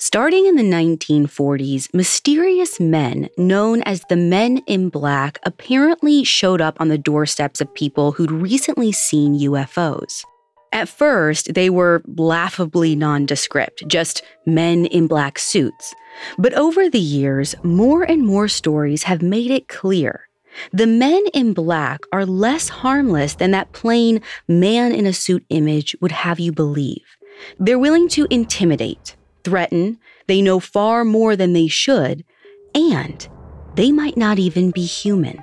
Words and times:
Starting 0.00 0.46
in 0.46 0.54
the 0.54 0.62
1940s, 0.62 1.92
mysterious 1.92 2.78
men 2.78 3.28
known 3.36 3.82
as 3.82 4.00
the 4.08 4.14
Men 4.14 4.58
in 4.58 4.90
Black 4.90 5.40
apparently 5.42 6.22
showed 6.22 6.60
up 6.60 6.80
on 6.80 6.86
the 6.86 6.96
doorsteps 6.96 7.60
of 7.60 7.74
people 7.74 8.12
who'd 8.12 8.30
recently 8.30 8.92
seen 8.92 9.36
UFOs. 9.40 10.22
At 10.72 10.88
first, 10.88 11.52
they 11.54 11.68
were 11.68 12.04
laughably 12.16 12.94
nondescript, 12.94 13.88
just 13.88 14.22
men 14.46 14.86
in 14.86 15.08
black 15.08 15.36
suits. 15.36 15.92
But 16.38 16.54
over 16.54 16.88
the 16.88 17.00
years, 17.00 17.56
more 17.64 18.04
and 18.04 18.24
more 18.24 18.46
stories 18.46 19.02
have 19.02 19.20
made 19.20 19.50
it 19.50 19.66
clear. 19.66 20.28
The 20.72 20.86
men 20.86 21.24
in 21.34 21.54
black 21.54 22.02
are 22.12 22.24
less 22.24 22.68
harmless 22.68 23.34
than 23.34 23.50
that 23.50 23.72
plain 23.72 24.20
man 24.46 24.92
in 24.92 25.06
a 25.06 25.12
suit 25.12 25.44
image 25.48 25.96
would 26.00 26.12
have 26.12 26.38
you 26.38 26.52
believe. 26.52 27.16
They're 27.58 27.78
willing 27.80 28.08
to 28.10 28.28
intimidate, 28.30 29.16
threaten, 29.48 29.98
they 30.26 30.42
know 30.42 30.60
far 30.60 31.04
more 31.04 31.34
than 31.34 31.54
they 31.54 31.68
should, 31.68 32.24
and 32.74 33.28
they 33.76 33.90
might 33.90 34.16
not 34.16 34.38
even 34.38 34.70
be 34.70 34.84
human. 34.84 35.42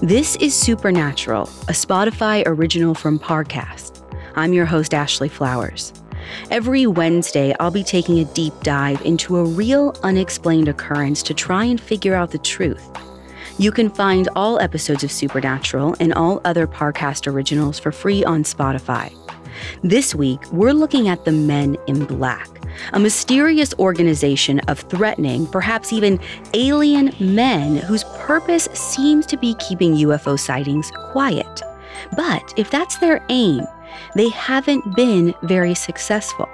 This 0.00 0.34
is 0.36 0.52
Supernatural, 0.52 1.44
a 1.68 1.72
Spotify 1.72 2.42
original 2.44 2.92
from 2.92 3.20
Parcast. 3.20 3.91
I'm 4.34 4.52
your 4.52 4.66
host, 4.66 4.94
Ashley 4.94 5.28
Flowers. 5.28 5.92
Every 6.50 6.86
Wednesday, 6.86 7.54
I'll 7.60 7.70
be 7.70 7.84
taking 7.84 8.18
a 8.18 8.24
deep 8.24 8.54
dive 8.62 9.00
into 9.02 9.36
a 9.36 9.44
real 9.44 9.94
unexplained 10.02 10.68
occurrence 10.68 11.22
to 11.24 11.34
try 11.34 11.64
and 11.64 11.80
figure 11.80 12.14
out 12.14 12.30
the 12.30 12.38
truth. 12.38 12.88
You 13.58 13.70
can 13.70 13.90
find 13.90 14.28
all 14.34 14.58
episodes 14.60 15.04
of 15.04 15.12
Supernatural 15.12 15.96
and 16.00 16.14
all 16.14 16.40
other 16.44 16.66
Parcast 16.66 17.30
originals 17.30 17.78
for 17.78 17.92
free 17.92 18.24
on 18.24 18.44
Spotify. 18.44 19.14
This 19.82 20.14
week, 20.14 20.40
we're 20.50 20.72
looking 20.72 21.08
at 21.08 21.24
the 21.26 21.32
Men 21.32 21.76
in 21.86 22.06
Black, 22.06 22.48
a 22.94 22.98
mysterious 22.98 23.74
organization 23.78 24.60
of 24.60 24.80
threatening, 24.80 25.46
perhaps 25.46 25.92
even 25.92 26.18
alien 26.54 27.14
men 27.20 27.76
whose 27.76 28.04
purpose 28.04 28.68
seems 28.72 29.26
to 29.26 29.36
be 29.36 29.54
keeping 29.56 29.94
UFO 29.96 30.38
sightings 30.38 30.90
quiet. 31.12 31.62
But 32.16 32.54
if 32.56 32.70
that's 32.70 32.96
their 32.96 33.24
aim, 33.28 33.66
they 34.14 34.28
haven't 34.30 34.96
been 34.96 35.34
very 35.42 35.74
successful. 35.74 36.48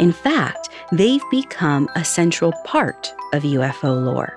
In 0.00 0.12
fact, 0.12 0.68
they've 0.92 1.22
become 1.30 1.88
a 1.96 2.04
central 2.04 2.52
part 2.64 3.12
of 3.32 3.42
UFO 3.42 4.04
lore. 4.04 4.34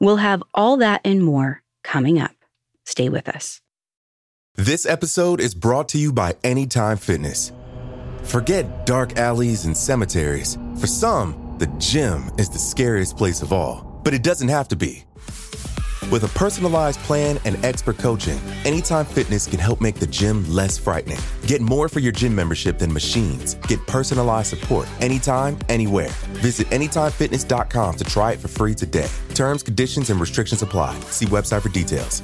We'll 0.00 0.16
have 0.16 0.42
all 0.54 0.76
that 0.78 1.00
and 1.04 1.22
more 1.22 1.62
coming 1.82 2.20
up. 2.20 2.34
Stay 2.84 3.08
with 3.08 3.28
us. 3.28 3.60
This 4.54 4.86
episode 4.86 5.40
is 5.40 5.54
brought 5.54 5.88
to 5.90 5.98
you 5.98 6.12
by 6.12 6.34
Anytime 6.42 6.96
Fitness. 6.96 7.52
Forget 8.22 8.86
dark 8.86 9.16
alleys 9.16 9.66
and 9.66 9.76
cemeteries. 9.76 10.58
For 10.78 10.86
some, 10.86 11.56
the 11.58 11.66
gym 11.78 12.30
is 12.38 12.48
the 12.48 12.58
scariest 12.58 13.16
place 13.16 13.42
of 13.42 13.52
all, 13.52 14.00
but 14.02 14.14
it 14.14 14.22
doesn't 14.22 14.48
have 14.48 14.68
to 14.68 14.76
be. 14.76 15.04
With 16.10 16.22
a 16.22 16.28
personalized 16.38 17.00
plan 17.00 17.40
and 17.44 17.62
expert 17.64 17.98
coaching, 17.98 18.38
Anytime 18.64 19.04
Fitness 19.04 19.46
can 19.46 19.58
help 19.58 19.80
make 19.80 19.96
the 19.96 20.06
gym 20.06 20.48
less 20.48 20.78
frightening. 20.78 21.18
Get 21.46 21.60
more 21.60 21.88
for 21.88 21.98
your 21.98 22.12
gym 22.12 22.34
membership 22.34 22.78
than 22.78 22.92
machines. 22.92 23.54
Get 23.66 23.84
personalized 23.88 24.50
support 24.50 24.88
anytime, 25.00 25.58
anywhere. 25.68 26.10
Visit 26.42 26.68
AnytimeFitness.com 26.68 27.96
to 27.96 28.04
try 28.04 28.32
it 28.32 28.38
for 28.38 28.48
free 28.48 28.74
today. 28.74 29.08
Terms, 29.34 29.64
conditions, 29.64 30.10
and 30.10 30.20
restrictions 30.20 30.62
apply. 30.62 30.98
See 31.10 31.26
website 31.26 31.62
for 31.62 31.70
details. 31.70 32.22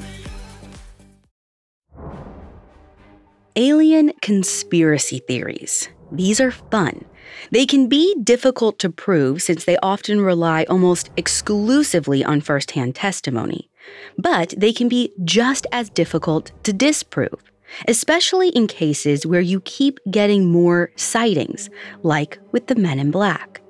Alien 3.56 4.12
conspiracy 4.22 5.19
theories. 5.26 5.88
These 6.12 6.41
are 6.41 6.53
fun. 6.53 7.04
They 7.50 7.66
can 7.66 7.88
be 7.88 8.14
difficult 8.22 8.78
to 8.81 8.91
prove 8.91 9.43
since 9.43 9.64
they 9.64 9.76
often 9.78 10.20
rely 10.20 10.64
almost 10.69 11.10
exclusively 11.16 12.25
on 12.25 12.41
firsthand 12.41 12.94
testimony 12.94 13.70
but 14.19 14.54
they 14.56 14.72
can 14.72 14.88
be 14.88 15.12
just 15.25 15.66
as 15.72 15.91
difficult 15.91 16.53
to 16.64 16.72
disprove, 16.72 17.42
especially 17.88 18.48
in 18.50 18.66
cases 18.66 19.26
where 19.26 19.41
you 19.41 19.60
keep 19.62 19.98
getting 20.10 20.47
more 20.47 20.91
sightings, 20.97 21.70
like 22.02 22.38
with 22.52 22.66
the 22.66 22.75
Men 22.75 22.98
in 22.98 23.10
Black. 23.10 23.60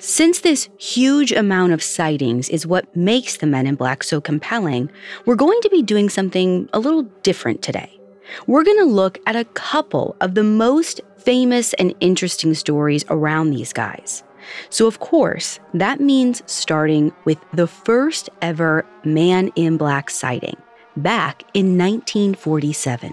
Since 0.00 0.40
this 0.40 0.68
huge 0.78 1.32
amount 1.32 1.72
of 1.72 1.82
sightings 1.82 2.48
is 2.48 2.66
what 2.66 2.94
makes 2.96 3.36
the 3.36 3.46
Men 3.46 3.66
in 3.66 3.76
Black 3.76 4.02
so 4.02 4.20
compelling, 4.20 4.90
we're 5.24 5.36
going 5.36 5.60
to 5.62 5.70
be 5.70 5.82
doing 5.82 6.08
something 6.08 6.68
a 6.72 6.80
little 6.80 7.02
different 7.22 7.62
today. 7.62 7.92
We're 8.46 8.64
going 8.64 8.78
to 8.78 8.84
look 8.84 9.18
at 9.26 9.36
a 9.36 9.44
couple 9.44 10.16
of 10.20 10.34
the 10.34 10.42
most 10.42 11.00
famous 11.18 11.72
and 11.74 11.94
interesting 12.00 12.54
stories 12.54 13.04
around 13.08 13.50
these 13.50 13.72
guys. 13.72 14.22
So, 14.70 14.86
of 14.86 15.00
course, 15.00 15.60
that 15.74 16.00
means 16.00 16.42
starting 16.46 17.12
with 17.24 17.38
the 17.52 17.66
first 17.66 18.30
ever 18.42 18.86
man 19.04 19.50
in 19.56 19.76
black 19.76 20.10
sighting 20.10 20.56
back 20.96 21.42
in 21.54 21.76
1947. 21.78 23.12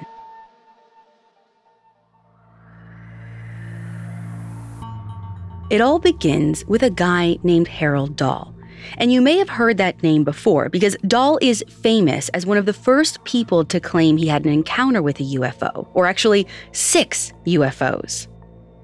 It 5.70 5.82
all 5.82 5.98
begins 5.98 6.66
with 6.66 6.84
a 6.84 6.90
guy 6.90 7.38
named 7.44 7.68
Harold 7.68 8.16
Dahl. 8.16 8.54
And 8.98 9.12
you 9.12 9.22
may 9.22 9.38
have 9.38 9.50
heard 9.50 9.78
that 9.78 10.04
name 10.04 10.24
before 10.24 10.70
because 10.70 10.96
Dahl 11.08 11.40
is 11.42 11.64
famous 11.68 12.30
as 12.30 12.46
one 12.46 12.58
of 12.58 12.66
the 12.66 12.74
first 12.74 13.24
people 13.24 13.66
to 13.66 13.80
claim 13.80 14.18
he 14.18 14.28
had 14.28 14.46
an 14.46 14.52
encounter 14.52 15.02
with 15.02 15.20
a 15.20 15.24
UFO, 15.24 15.88
or 15.94 16.06
actually 16.06 16.48
six 16.74 17.34
UFOs. 17.46 18.28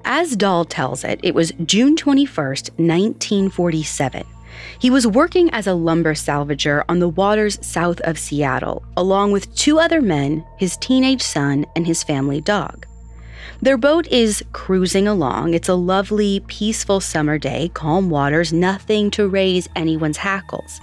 As 0.05 0.35
Dahl 0.35 0.65
tells 0.65 1.03
it, 1.03 1.19
it 1.23 1.35
was 1.35 1.53
June 1.65 1.95
21st, 1.95 2.71
1947. 2.77 4.25
He 4.79 4.89
was 4.89 5.05
working 5.05 5.49
as 5.51 5.67
a 5.67 5.73
lumber 5.73 6.13
salvager 6.13 6.83
on 6.89 6.99
the 6.99 7.09
waters 7.09 7.59
south 7.65 7.99
of 8.01 8.17
Seattle, 8.17 8.83
along 8.97 9.31
with 9.31 9.53
two 9.55 9.79
other 9.79 10.01
men, 10.01 10.43
his 10.57 10.77
teenage 10.77 11.21
son, 11.21 11.65
and 11.75 11.85
his 11.85 12.03
family 12.03 12.41
dog. 12.41 12.85
Their 13.61 13.77
boat 13.77 14.07
is 14.07 14.43
cruising 14.53 15.07
along. 15.07 15.53
It's 15.53 15.67
a 15.67 15.75
lovely, 15.75 16.39
peaceful 16.47 17.01
summer 17.01 17.37
day, 17.37 17.69
calm 17.73 18.09
waters, 18.09 18.53
nothing 18.53 19.11
to 19.11 19.27
raise 19.27 19.67
anyone's 19.75 20.17
hackles. 20.17 20.79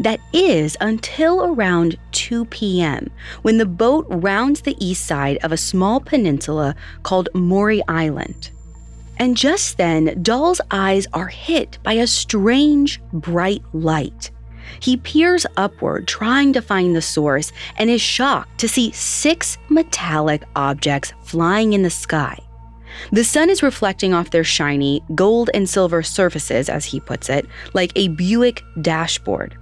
That 0.00 0.20
is 0.32 0.76
until 0.80 1.44
around 1.46 1.96
2 2.12 2.44
p.m., 2.46 3.10
when 3.42 3.56
the 3.56 3.66
boat 3.66 4.06
rounds 4.10 4.60
the 4.60 4.76
east 4.78 5.06
side 5.06 5.38
of 5.42 5.52
a 5.52 5.56
small 5.56 6.00
peninsula 6.00 6.74
called 7.02 7.30
Maury 7.34 7.82
Island. 7.88 8.50
And 9.18 9.36
just 9.36 9.76
then, 9.76 10.22
Dahl's 10.22 10.60
eyes 10.70 11.06
are 11.12 11.28
hit 11.28 11.78
by 11.82 11.94
a 11.94 12.06
strange, 12.06 13.00
bright 13.12 13.62
light. 13.72 14.30
He 14.80 14.96
peers 14.96 15.46
upward, 15.56 16.06
trying 16.06 16.52
to 16.52 16.62
find 16.62 16.94
the 16.94 17.02
source, 17.02 17.52
and 17.76 17.90
is 17.90 18.00
shocked 18.00 18.58
to 18.60 18.68
see 18.68 18.92
six 18.92 19.58
metallic 19.68 20.44
objects 20.54 21.12
flying 21.22 21.72
in 21.72 21.82
the 21.82 21.90
sky. 21.90 22.38
The 23.12 23.24
sun 23.24 23.50
is 23.50 23.62
reflecting 23.62 24.14
off 24.14 24.30
their 24.30 24.44
shiny, 24.44 25.02
gold 25.14 25.50
and 25.52 25.68
silver 25.68 26.02
surfaces, 26.02 26.68
as 26.68 26.84
he 26.84 27.00
puts 27.00 27.28
it, 27.28 27.46
like 27.74 27.92
a 27.96 28.08
Buick 28.08 28.62
dashboard. 28.80 29.56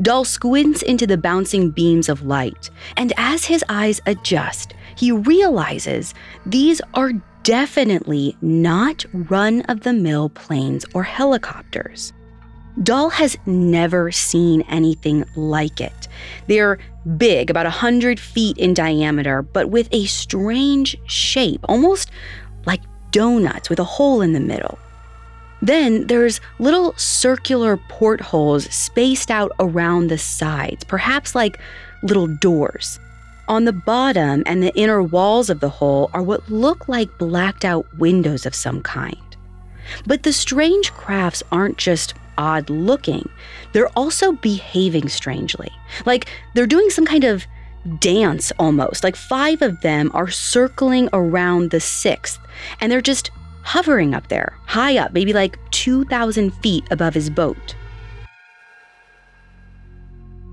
Dahl 0.00 0.24
squints 0.24 0.82
into 0.82 1.06
the 1.06 1.18
bouncing 1.18 1.70
beams 1.70 2.08
of 2.08 2.22
light, 2.22 2.70
and 2.96 3.12
as 3.16 3.44
his 3.44 3.64
eyes 3.68 4.00
adjust, 4.06 4.74
he 4.96 5.12
realizes 5.12 6.14
these 6.46 6.80
are 6.94 7.12
definitely 7.42 8.36
not 8.40 9.04
run 9.12 9.62
of 9.62 9.80
the 9.80 9.92
mill 9.92 10.28
planes 10.28 10.84
or 10.94 11.02
helicopters. 11.02 12.12
Dahl 12.82 13.10
has 13.10 13.36
never 13.44 14.10
seen 14.10 14.62
anything 14.62 15.24
like 15.36 15.80
it. 15.80 16.08
They're 16.46 16.78
big, 17.16 17.50
about 17.50 17.66
100 17.66 18.18
feet 18.18 18.56
in 18.56 18.72
diameter, 18.72 19.42
but 19.42 19.68
with 19.68 19.88
a 19.92 20.06
strange 20.06 20.96
shape, 21.06 21.60
almost 21.68 22.10
like 22.64 22.80
donuts 23.10 23.68
with 23.68 23.78
a 23.78 23.84
hole 23.84 24.22
in 24.22 24.32
the 24.32 24.40
middle. 24.40 24.78
Then 25.60 26.06
there's 26.06 26.40
little 26.58 26.94
circular 26.96 27.76
portholes 27.76 28.64
spaced 28.74 29.30
out 29.30 29.52
around 29.60 30.08
the 30.08 30.18
sides, 30.18 30.82
perhaps 30.82 31.34
like 31.34 31.60
little 32.02 32.26
doors. 32.26 32.98
On 33.48 33.64
the 33.64 33.72
bottom 33.72 34.42
and 34.46 34.62
the 34.62 34.74
inner 34.74 35.02
walls 35.02 35.50
of 35.50 35.60
the 35.60 35.68
hole 35.68 36.10
are 36.14 36.22
what 36.22 36.48
look 36.48 36.88
like 36.88 37.18
blacked 37.18 37.64
out 37.64 37.86
windows 37.98 38.46
of 38.46 38.54
some 38.54 38.82
kind. 38.82 39.16
But 40.06 40.22
the 40.22 40.32
strange 40.32 40.92
crafts 40.92 41.42
aren't 41.50 41.76
just 41.76 42.14
odd 42.38 42.70
looking, 42.70 43.28
they're 43.72 43.90
also 43.98 44.32
behaving 44.32 45.08
strangely. 45.08 45.70
Like 46.06 46.28
they're 46.54 46.66
doing 46.66 46.88
some 46.90 47.04
kind 47.04 47.24
of 47.24 47.46
dance 47.98 48.52
almost. 48.58 49.04
Like 49.04 49.16
five 49.16 49.62
of 49.62 49.80
them 49.80 50.10
are 50.14 50.30
circling 50.30 51.08
around 51.12 51.70
the 51.70 51.80
sixth, 51.80 52.38
and 52.80 52.90
they're 52.90 53.00
just 53.00 53.30
hovering 53.62 54.14
up 54.14 54.28
there, 54.28 54.56
high 54.66 54.98
up, 54.98 55.12
maybe 55.12 55.32
like 55.32 55.58
2,000 55.70 56.50
feet 56.54 56.84
above 56.90 57.14
his 57.14 57.30
boat. 57.30 57.74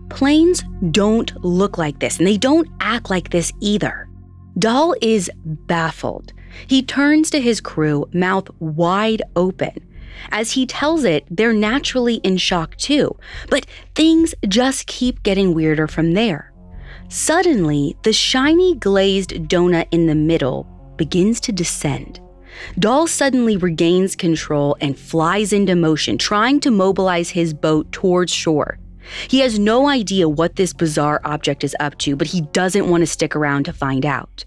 Planes 0.09 0.63
don't 0.91 1.33
look 1.43 1.77
like 1.77 1.99
this, 1.99 2.17
and 2.17 2.27
they 2.27 2.37
don't 2.37 2.69
act 2.79 3.09
like 3.09 3.29
this 3.29 3.51
either. 3.59 4.09
Dahl 4.57 4.95
is 5.01 5.31
baffled. 5.45 6.33
He 6.67 6.81
turns 6.81 7.29
to 7.29 7.39
his 7.39 7.61
crew, 7.61 8.09
mouth 8.13 8.49
wide 8.59 9.21
open. 9.35 9.85
As 10.31 10.51
he 10.51 10.65
tells 10.65 11.03
it, 11.03 11.25
they're 11.29 11.53
naturally 11.53 12.15
in 12.15 12.37
shock 12.37 12.75
too, 12.75 13.17
but 13.49 13.65
things 13.95 14.35
just 14.47 14.87
keep 14.87 15.23
getting 15.23 15.53
weirder 15.53 15.87
from 15.87 16.13
there. 16.13 16.51
Suddenly, 17.07 17.95
the 18.03 18.13
shiny 18.13 18.75
glazed 18.75 19.31
donut 19.47 19.87
in 19.91 20.07
the 20.07 20.15
middle 20.15 20.67
begins 20.97 21.39
to 21.41 21.51
descend. 21.51 22.19
Dahl 22.77 23.07
suddenly 23.07 23.57
regains 23.57 24.15
control 24.15 24.75
and 24.81 24.99
flies 24.99 25.53
into 25.53 25.75
motion, 25.75 26.17
trying 26.17 26.59
to 26.61 26.71
mobilize 26.71 27.29
his 27.29 27.53
boat 27.53 27.91
towards 27.91 28.33
shore. 28.33 28.77
He 29.27 29.39
has 29.39 29.59
no 29.59 29.87
idea 29.87 30.29
what 30.29 30.55
this 30.55 30.73
bizarre 30.73 31.21
object 31.23 31.63
is 31.63 31.75
up 31.79 31.97
to, 31.99 32.15
but 32.15 32.27
he 32.27 32.41
doesn't 32.41 32.89
want 32.89 33.01
to 33.01 33.07
stick 33.07 33.35
around 33.35 33.65
to 33.65 33.73
find 33.73 34.05
out. 34.05 34.45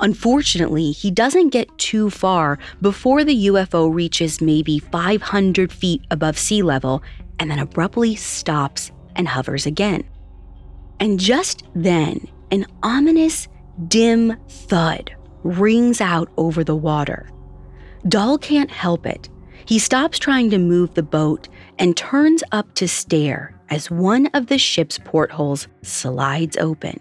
Unfortunately, 0.00 0.92
he 0.92 1.10
doesn't 1.10 1.50
get 1.50 1.76
too 1.78 2.10
far 2.10 2.58
before 2.80 3.24
the 3.24 3.46
UFO 3.46 3.92
reaches 3.92 4.40
maybe 4.40 4.78
500 4.78 5.72
feet 5.72 6.02
above 6.10 6.38
sea 6.38 6.62
level 6.62 7.02
and 7.38 7.50
then 7.50 7.58
abruptly 7.58 8.14
stops 8.16 8.90
and 9.14 9.28
hovers 9.28 9.66
again. 9.66 10.04
And 10.98 11.20
just 11.20 11.64
then, 11.74 12.26
an 12.50 12.66
ominous, 12.82 13.48
dim 13.88 14.36
thud 14.48 15.14
rings 15.42 16.00
out 16.00 16.30
over 16.36 16.64
the 16.64 16.76
water. 16.76 17.28
Dahl 18.08 18.38
can't 18.38 18.70
help 18.70 19.06
it. 19.06 19.28
He 19.66 19.78
stops 19.78 20.18
trying 20.18 20.50
to 20.50 20.58
move 20.58 20.94
the 20.94 21.02
boat 21.02 21.48
and 21.78 21.96
turns 21.96 22.42
up 22.52 22.74
to 22.76 22.88
stare 22.88 23.55
as 23.70 23.90
one 23.90 24.26
of 24.28 24.46
the 24.46 24.58
ship's 24.58 24.98
portholes 24.98 25.68
slides 25.82 26.56
open. 26.56 27.00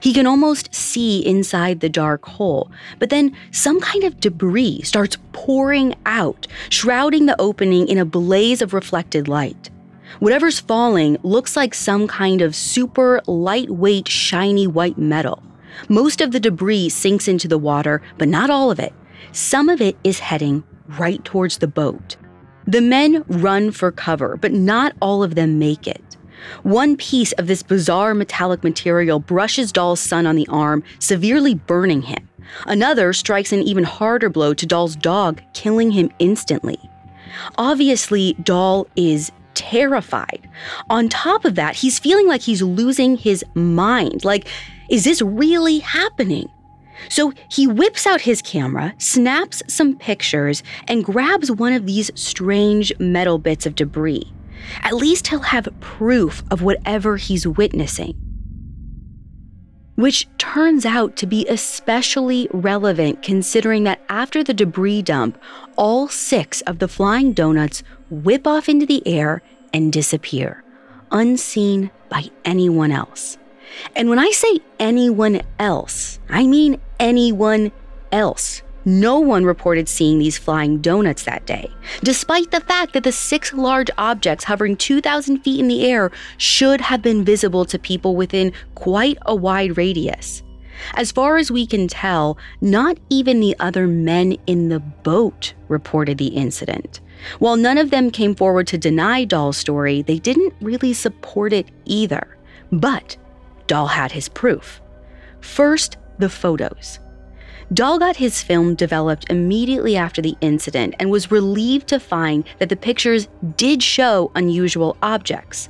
He 0.00 0.12
can 0.12 0.26
almost 0.26 0.74
see 0.74 1.24
inside 1.24 1.80
the 1.80 1.88
dark 1.88 2.24
hole, 2.24 2.70
but 2.98 3.10
then 3.10 3.36
some 3.52 3.80
kind 3.80 4.04
of 4.04 4.20
debris 4.20 4.82
starts 4.82 5.16
pouring 5.32 5.94
out, 6.06 6.46
shrouding 6.70 7.26
the 7.26 7.40
opening 7.40 7.88
in 7.88 7.98
a 7.98 8.04
blaze 8.04 8.62
of 8.62 8.74
reflected 8.74 9.28
light. 9.28 9.70
Whatever's 10.18 10.60
falling 10.60 11.18
looks 11.22 11.56
like 11.56 11.74
some 11.74 12.06
kind 12.06 12.40
of 12.40 12.56
super 12.56 13.20
lightweight, 13.26 14.08
shiny 14.08 14.66
white 14.66 14.98
metal. 14.98 15.42
Most 15.88 16.20
of 16.20 16.32
the 16.32 16.40
debris 16.40 16.88
sinks 16.88 17.28
into 17.28 17.48
the 17.48 17.58
water, 17.58 18.00
but 18.16 18.28
not 18.28 18.50
all 18.50 18.70
of 18.70 18.80
it. 18.80 18.94
Some 19.32 19.68
of 19.68 19.80
it 19.80 19.96
is 20.04 20.18
heading 20.18 20.64
right 20.98 21.22
towards 21.24 21.58
the 21.58 21.68
boat. 21.68 22.16
The 22.66 22.80
men 22.80 23.24
run 23.28 23.70
for 23.70 23.92
cover, 23.92 24.36
but 24.36 24.52
not 24.52 24.94
all 25.00 25.22
of 25.22 25.34
them 25.34 25.58
make 25.58 25.86
it. 25.86 26.16
One 26.62 26.96
piece 26.96 27.32
of 27.32 27.46
this 27.46 27.62
bizarre 27.62 28.14
metallic 28.14 28.64
material 28.64 29.18
brushes 29.18 29.72
Dahl's 29.72 30.00
son 30.00 30.26
on 30.26 30.36
the 30.36 30.48
arm, 30.48 30.82
severely 30.98 31.54
burning 31.54 32.02
him. 32.02 32.28
Another 32.66 33.12
strikes 33.12 33.52
an 33.52 33.62
even 33.62 33.84
harder 33.84 34.28
blow 34.28 34.54
to 34.54 34.66
Dahl's 34.66 34.96
dog, 34.96 35.40
killing 35.54 35.90
him 35.90 36.10
instantly. 36.18 36.78
Obviously, 37.56 38.34
Dahl 38.42 38.86
is 38.96 39.32
terrified. 39.54 40.48
On 40.90 41.08
top 41.08 41.44
of 41.44 41.54
that, 41.54 41.76
he's 41.76 41.98
feeling 41.98 42.28
like 42.28 42.42
he's 42.42 42.62
losing 42.62 43.16
his 43.16 43.44
mind. 43.54 44.24
Like, 44.24 44.46
is 44.88 45.04
this 45.04 45.22
really 45.22 45.80
happening? 45.80 46.48
So 47.08 47.32
he 47.50 47.66
whips 47.66 48.06
out 48.06 48.20
his 48.20 48.42
camera, 48.42 48.94
snaps 48.98 49.62
some 49.68 49.96
pictures, 49.96 50.62
and 50.88 51.04
grabs 51.04 51.50
one 51.50 51.72
of 51.72 51.86
these 51.86 52.10
strange 52.14 52.92
metal 52.98 53.38
bits 53.38 53.66
of 53.66 53.74
debris. 53.74 54.32
At 54.82 54.96
least 54.96 55.28
he'll 55.28 55.40
have 55.40 55.68
proof 55.80 56.42
of 56.50 56.62
whatever 56.62 57.16
he's 57.16 57.46
witnessing. 57.46 58.14
Which 59.94 60.28
turns 60.36 60.84
out 60.84 61.16
to 61.16 61.26
be 61.26 61.46
especially 61.48 62.48
relevant 62.52 63.22
considering 63.22 63.84
that 63.84 64.00
after 64.08 64.44
the 64.44 64.52
debris 64.52 65.02
dump, 65.02 65.38
all 65.76 66.08
six 66.08 66.60
of 66.62 66.80
the 66.80 66.88
flying 66.88 67.32
donuts 67.32 67.82
whip 68.10 68.46
off 68.46 68.68
into 68.68 68.84
the 68.84 69.06
air 69.06 69.42
and 69.72 69.92
disappear, 69.92 70.62
unseen 71.10 71.90
by 72.08 72.24
anyone 72.44 72.92
else. 72.92 73.38
And 73.94 74.08
when 74.08 74.18
I 74.18 74.30
say 74.30 74.60
anyone 74.78 75.42
else, 75.58 76.18
I 76.28 76.46
mean 76.46 76.80
anyone 76.98 77.72
else. 78.12 78.62
No 78.84 79.18
one 79.18 79.44
reported 79.44 79.88
seeing 79.88 80.20
these 80.20 80.38
flying 80.38 80.80
donuts 80.80 81.24
that 81.24 81.44
day, 81.44 81.68
despite 82.04 82.52
the 82.52 82.60
fact 82.60 82.92
that 82.92 83.02
the 83.02 83.10
six 83.10 83.52
large 83.52 83.90
objects 83.98 84.44
hovering 84.44 84.76
2,000 84.76 85.38
feet 85.38 85.58
in 85.58 85.66
the 85.66 85.90
air 85.90 86.12
should 86.38 86.80
have 86.80 87.02
been 87.02 87.24
visible 87.24 87.64
to 87.64 87.80
people 87.80 88.14
within 88.14 88.52
quite 88.76 89.18
a 89.26 89.34
wide 89.34 89.76
radius. 89.76 90.44
As 90.94 91.10
far 91.10 91.36
as 91.36 91.50
we 91.50 91.66
can 91.66 91.88
tell, 91.88 92.38
not 92.60 92.98
even 93.10 93.40
the 93.40 93.56
other 93.58 93.88
men 93.88 94.36
in 94.46 94.68
the 94.68 94.78
boat 94.80 95.54
reported 95.66 96.18
the 96.18 96.28
incident. 96.28 97.00
While 97.38 97.56
none 97.56 97.78
of 97.78 97.90
them 97.90 98.10
came 98.10 98.34
forward 98.34 98.66
to 98.68 98.78
deny 98.78 99.24
Dahl's 99.24 99.56
story, 99.56 100.02
they 100.02 100.18
didn't 100.18 100.54
really 100.60 100.92
support 100.92 101.52
it 101.52 101.70
either. 101.86 102.36
But 102.70 103.16
Dahl 103.66 103.86
had 103.88 104.12
his 104.12 104.28
proof. 104.28 104.80
First, 105.40 105.96
the 106.18 106.28
photos. 106.28 106.98
Dahl 107.72 107.98
got 107.98 108.16
his 108.16 108.42
film 108.42 108.76
developed 108.76 109.28
immediately 109.28 109.96
after 109.96 110.22
the 110.22 110.36
incident 110.40 110.94
and 111.00 111.10
was 111.10 111.32
relieved 111.32 111.88
to 111.88 111.98
find 111.98 112.44
that 112.58 112.68
the 112.68 112.76
pictures 112.76 113.26
did 113.56 113.82
show 113.82 114.30
unusual 114.36 114.96
objects. 115.02 115.68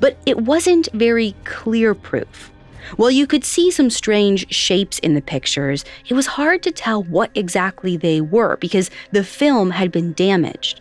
But 0.00 0.16
it 0.24 0.38
wasn't 0.38 0.88
very 0.92 1.34
clear 1.44 1.94
proof. 1.94 2.50
While 2.96 3.10
you 3.10 3.26
could 3.26 3.44
see 3.44 3.70
some 3.70 3.90
strange 3.90 4.52
shapes 4.52 4.98
in 5.00 5.14
the 5.14 5.22
pictures, 5.22 5.84
it 6.08 6.14
was 6.14 6.26
hard 6.26 6.62
to 6.62 6.70
tell 6.70 7.02
what 7.02 7.30
exactly 7.34 7.96
they 7.96 8.20
were 8.20 8.56
because 8.56 8.90
the 9.10 9.24
film 9.24 9.70
had 9.70 9.92
been 9.92 10.12
damaged. 10.14 10.80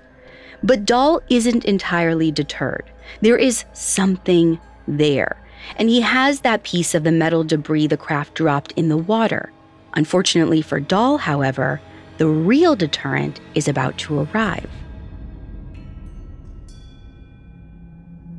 But 0.63 0.85
Dahl 0.85 1.21
isn't 1.29 1.65
entirely 1.65 2.31
deterred. 2.31 2.89
There 3.21 3.37
is 3.37 3.65
something 3.73 4.59
there 4.87 5.42
and 5.77 5.89
he 5.89 6.01
has 6.01 6.41
that 6.41 6.63
piece 6.63 6.93
of 6.93 7.03
the 7.03 7.11
metal 7.11 7.43
debris 7.43 7.87
the 7.87 7.97
craft 7.97 8.33
dropped 8.35 8.71
in 8.73 8.89
the 8.89 8.97
water. 8.97 9.51
Unfortunately 9.95 10.61
for 10.61 10.79
Dahl, 10.79 11.17
however, 11.17 11.81
the 12.17 12.27
real 12.27 12.75
deterrent 12.75 13.39
is 13.55 13.67
about 13.67 13.97
to 13.99 14.19
arrive. 14.19 14.69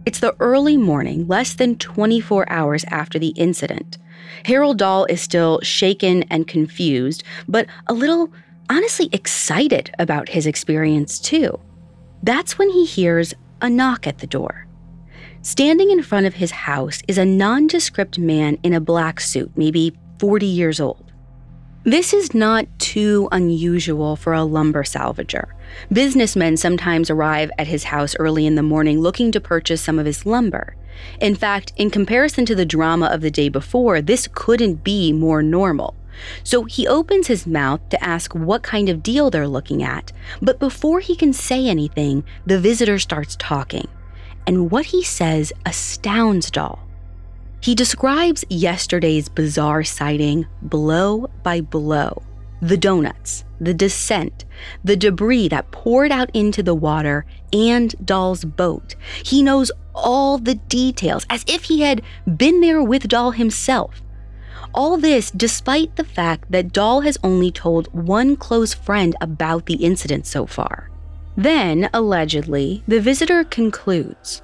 It's 0.06 0.20
the 0.20 0.36
early 0.38 0.76
morning, 0.76 1.26
less 1.26 1.54
than 1.54 1.78
24 1.78 2.50
hours 2.50 2.84
after 2.88 3.18
the 3.18 3.28
incident. 3.28 3.98
Harold 4.44 4.78
Dahl 4.78 5.06
is 5.06 5.20
still 5.20 5.60
shaken 5.62 6.24
and 6.24 6.46
confused, 6.46 7.24
but 7.48 7.66
a 7.86 7.94
little, 7.94 8.30
honestly, 8.68 9.08
excited 9.12 9.94
about 9.98 10.28
his 10.28 10.46
experience 10.46 11.18
too. 11.18 11.58
That's 12.22 12.58
when 12.58 12.70
he 12.70 12.84
hears 12.84 13.34
a 13.62 13.70
knock 13.70 14.06
at 14.06 14.18
the 14.18 14.26
door. 14.26 14.66
Standing 15.44 15.90
in 15.90 16.02
front 16.02 16.24
of 16.24 16.32
his 16.32 16.50
house 16.50 17.02
is 17.06 17.18
a 17.18 17.24
nondescript 17.26 18.18
man 18.18 18.56
in 18.62 18.72
a 18.72 18.80
black 18.80 19.20
suit, 19.20 19.52
maybe 19.56 19.94
40 20.18 20.46
years 20.46 20.80
old. 20.80 21.12
This 21.82 22.14
is 22.14 22.32
not 22.32 22.66
too 22.78 23.28
unusual 23.30 24.16
for 24.16 24.32
a 24.32 24.42
lumber 24.42 24.84
salvager. 24.84 25.48
Businessmen 25.92 26.56
sometimes 26.56 27.10
arrive 27.10 27.50
at 27.58 27.66
his 27.66 27.84
house 27.84 28.16
early 28.18 28.46
in 28.46 28.54
the 28.54 28.62
morning 28.62 29.00
looking 29.00 29.30
to 29.32 29.40
purchase 29.40 29.82
some 29.82 29.98
of 29.98 30.06
his 30.06 30.24
lumber. 30.24 30.76
In 31.20 31.34
fact, 31.34 31.74
in 31.76 31.90
comparison 31.90 32.46
to 32.46 32.54
the 32.54 32.64
drama 32.64 33.08
of 33.08 33.20
the 33.20 33.30
day 33.30 33.50
before, 33.50 34.00
this 34.00 34.26
couldn't 34.32 34.82
be 34.82 35.12
more 35.12 35.42
normal. 35.42 35.94
So 36.42 36.64
he 36.64 36.88
opens 36.88 37.26
his 37.26 37.46
mouth 37.46 37.86
to 37.90 38.02
ask 38.02 38.34
what 38.34 38.62
kind 38.62 38.88
of 38.88 39.02
deal 39.02 39.28
they're 39.28 39.46
looking 39.46 39.82
at, 39.82 40.10
but 40.40 40.58
before 40.58 41.00
he 41.00 41.14
can 41.14 41.34
say 41.34 41.66
anything, 41.66 42.24
the 42.46 42.58
visitor 42.58 42.98
starts 42.98 43.36
talking 43.36 43.88
and 44.46 44.70
what 44.70 44.86
he 44.86 45.02
says 45.02 45.52
astounds 45.66 46.50
Dahl. 46.50 46.80
He 47.60 47.74
describes 47.74 48.44
yesterday's 48.50 49.28
bizarre 49.28 49.84
sighting 49.84 50.46
blow 50.62 51.30
by 51.42 51.60
blow 51.62 52.22
the 52.64 52.76
donuts, 52.78 53.44
the 53.60 53.74
descent, 53.74 54.46
the 54.82 54.96
debris 54.96 55.48
that 55.48 55.70
poured 55.70 56.10
out 56.10 56.30
into 56.32 56.62
the 56.62 56.74
water, 56.74 57.26
and 57.52 57.94
Dahl's 58.06 58.44
boat. 58.44 58.94
He 59.22 59.42
knows 59.42 59.70
all 59.94 60.38
the 60.38 60.54
details 60.54 61.26
as 61.28 61.44
if 61.46 61.64
he 61.64 61.82
had 61.82 62.00
been 62.36 62.62
there 62.62 62.82
with 62.82 63.06
Dahl 63.06 63.32
himself. 63.32 64.02
All 64.72 64.96
this 64.96 65.30
despite 65.30 65.96
the 65.96 66.04
fact 66.04 66.50
that 66.50 66.72
Dahl 66.72 67.02
has 67.02 67.18
only 67.22 67.50
told 67.50 67.92
one 67.92 68.34
close 68.34 68.72
friend 68.72 69.14
about 69.20 69.66
the 69.66 69.74
incident 69.74 70.26
so 70.26 70.46
far. 70.46 70.90
Then, 71.36 71.90
allegedly, 71.92 72.84
the 72.86 73.00
visitor 73.00 73.44
concludes 73.44 74.42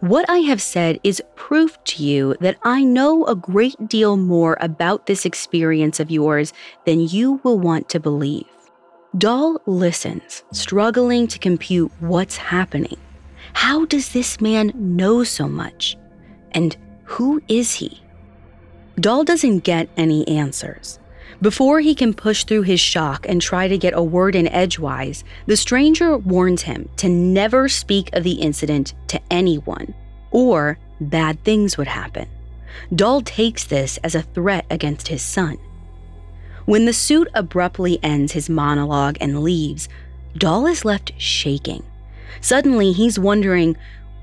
What 0.00 0.28
I 0.28 0.38
have 0.38 0.62
said 0.62 0.98
is 1.04 1.22
proof 1.36 1.82
to 1.84 2.02
you 2.02 2.34
that 2.40 2.58
I 2.62 2.82
know 2.84 3.26
a 3.26 3.34
great 3.34 3.88
deal 3.88 4.16
more 4.16 4.56
about 4.60 5.06
this 5.06 5.26
experience 5.26 6.00
of 6.00 6.10
yours 6.10 6.52
than 6.86 7.00
you 7.00 7.40
will 7.42 7.58
want 7.58 7.88
to 7.90 8.00
believe. 8.00 8.46
Dahl 9.16 9.60
listens, 9.66 10.42
struggling 10.50 11.28
to 11.28 11.38
compute 11.38 11.92
what's 12.00 12.36
happening. 12.36 12.96
How 13.52 13.84
does 13.84 14.12
this 14.12 14.40
man 14.40 14.72
know 14.74 15.24
so 15.24 15.46
much? 15.46 15.96
And 16.52 16.76
who 17.04 17.42
is 17.46 17.74
he? 17.74 18.02
Dahl 18.96 19.24
doesn't 19.24 19.60
get 19.60 19.88
any 19.96 20.26
answers. 20.26 20.98
Before 21.44 21.80
he 21.80 21.94
can 21.94 22.14
push 22.14 22.44
through 22.44 22.62
his 22.62 22.80
shock 22.80 23.26
and 23.28 23.38
try 23.38 23.68
to 23.68 23.76
get 23.76 23.92
a 23.94 24.02
word 24.02 24.34
in 24.34 24.48
edgewise, 24.48 25.24
the 25.44 25.58
stranger 25.58 26.16
warns 26.16 26.62
him 26.62 26.88
to 26.96 27.06
never 27.10 27.68
speak 27.68 28.08
of 28.14 28.24
the 28.24 28.40
incident 28.40 28.94
to 29.08 29.20
anyone, 29.30 29.92
or 30.30 30.78
bad 31.02 31.44
things 31.44 31.76
would 31.76 31.86
happen. 31.86 32.26
Dahl 32.94 33.20
takes 33.20 33.64
this 33.64 33.98
as 33.98 34.14
a 34.14 34.22
threat 34.22 34.64
against 34.70 35.08
his 35.08 35.20
son. 35.20 35.58
When 36.64 36.86
the 36.86 36.94
suit 36.94 37.28
abruptly 37.34 38.02
ends 38.02 38.32
his 38.32 38.48
monologue 38.48 39.18
and 39.20 39.42
leaves, 39.42 39.86
Dahl 40.38 40.66
is 40.66 40.86
left 40.86 41.12
shaking. 41.18 41.82
Suddenly, 42.40 42.92
he's 42.92 43.18
wondering 43.18 43.76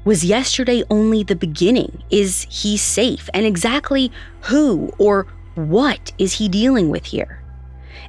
was 0.06 0.26
yesterday 0.26 0.84
only 0.90 1.22
the 1.22 1.36
beginning? 1.36 2.02
Is 2.10 2.48
he 2.50 2.78
safe? 2.78 3.30
And 3.36 3.46
exactly 3.46 4.12
who 4.42 4.92
or 4.98 5.28
what 5.56 6.12
is 6.18 6.34
he 6.34 6.48
dealing 6.48 6.90
with 6.90 7.06
here? 7.06 7.42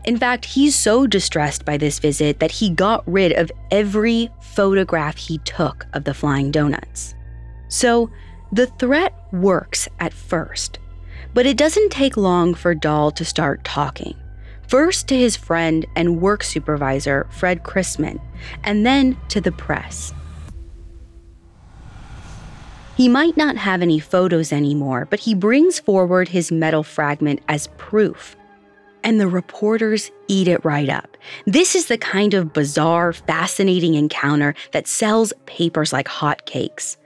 In 0.04 0.16
fact, 0.16 0.44
he's 0.44 0.74
so 0.74 1.06
distressed 1.06 1.64
by 1.64 1.76
this 1.76 1.98
visit 1.98 2.40
that 2.40 2.50
he 2.50 2.70
got 2.70 3.06
rid 3.06 3.32
of 3.32 3.52
every 3.70 4.30
photograph 4.40 5.16
he 5.16 5.38
took 5.38 5.86
of 5.92 6.04
the 6.04 6.14
flying 6.14 6.50
donuts. 6.50 7.14
So, 7.68 8.10
the 8.52 8.66
threat 8.66 9.14
works 9.32 9.88
at 9.98 10.12
first, 10.12 10.78
but 11.32 11.46
it 11.46 11.56
doesn't 11.56 11.90
take 11.90 12.16
long 12.16 12.54
for 12.54 12.74
Dahl 12.74 13.10
to 13.12 13.24
start 13.24 13.64
talking. 13.64 14.14
First 14.68 15.08
to 15.08 15.16
his 15.16 15.36
friend 15.36 15.86
and 15.96 16.20
work 16.20 16.42
supervisor, 16.42 17.26
Fred 17.30 17.62
Chrisman, 17.62 18.20
and 18.64 18.84
then 18.84 19.16
to 19.28 19.40
the 19.40 19.52
press. 19.52 20.12
He 22.96 23.08
might 23.08 23.38
not 23.38 23.56
have 23.56 23.80
any 23.80 23.98
photos 23.98 24.52
anymore, 24.52 25.06
but 25.08 25.20
he 25.20 25.34
brings 25.34 25.78
forward 25.78 26.28
his 26.28 26.52
metal 26.52 26.82
fragment 26.82 27.40
as 27.48 27.68
proof. 27.78 28.36
And 29.02 29.18
the 29.18 29.28
reporters 29.28 30.10
eat 30.28 30.46
it 30.46 30.64
right 30.64 30.88
up. 30.88 31.16
This 31.46 31.74
is 31.74 31.86
the 31.86 31.98
kind 31.98 32.34
of 32.34 32.52
bizarre, 32.52 33.12
fascinating 33.14 33.94
encounter 33.94 34.54
that 34.72 34.86
sells 34.86 35.32
papers 35.46 35.92
like 35.92 36.06
hotcakes. 36.06 36.98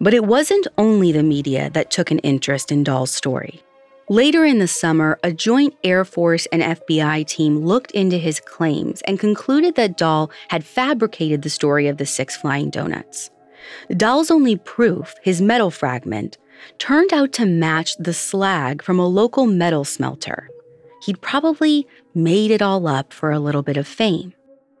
But 0.00 0.14
it 0.14 0.24
wasn't 0.24 0.66
only 0.78 1.12
the 1.12 1.22
media 1.22 1.68
that 1.70 1.90
took 1.90 2.10
an 2.10 2.20
interest 2.20 2.72
in 2.72 2.82
Dahl's 2.82 3.10
story. 3.10 3.62
Later 4.08 4.44
in 4.44 4.58
the 4.58 4.68
summer, 4.68 5.18
a 5.22 5.32
joint 5.32 5.74
Air 5.84 6.04
Force 6.04 6.46
and 6.46 6.62
FBI 6.62 7.26
team 7.26 7.58
looked 7.58 7.90
into 7.92 8.16
his 8.18 8.40
claims 8.40 9.02
and 9.02 9.20
concluded 9.20 9.76
that 9.76 9.96
Dahl 9.98 10.30
had 10.48 10.64
fabricated 10.64 11.42
the 11.42 11.50
story 11.50 11.86
of 11.86 11.98
the 11.98 12.06
six 12.06 12.36
flying 12.36 12.70
donuts. 12.70 13.30
Dahl's 13.96 14.30
only 14.30 14.56
proof, 14.56 15.14
his 15.22 15.40
metal 15.40 15.70
fragment, 15.70 16.38
turned 16.78 17.12
out 17.12 17.32
to 17.32 17.46
match 17.46 17.96
the 17.96 18.14
slag 18.14 18.82
from 18.82 18.98
a 18.98 19.06
local 19.06 19.46
metal 19.46 19.84
smelter. 19.84 20.48
He'd 21.02 21.20
probably 21.20 21.86
made 22.14 22.50
it 22.50 22.62
all 22.62 22.86
up 22.86 23.12
for 23.12 23.30
a 23.30 23.40
little 23.40 23.62
bit 23.62 23.76
of 23.76 23.86
fame. 23.86 24.32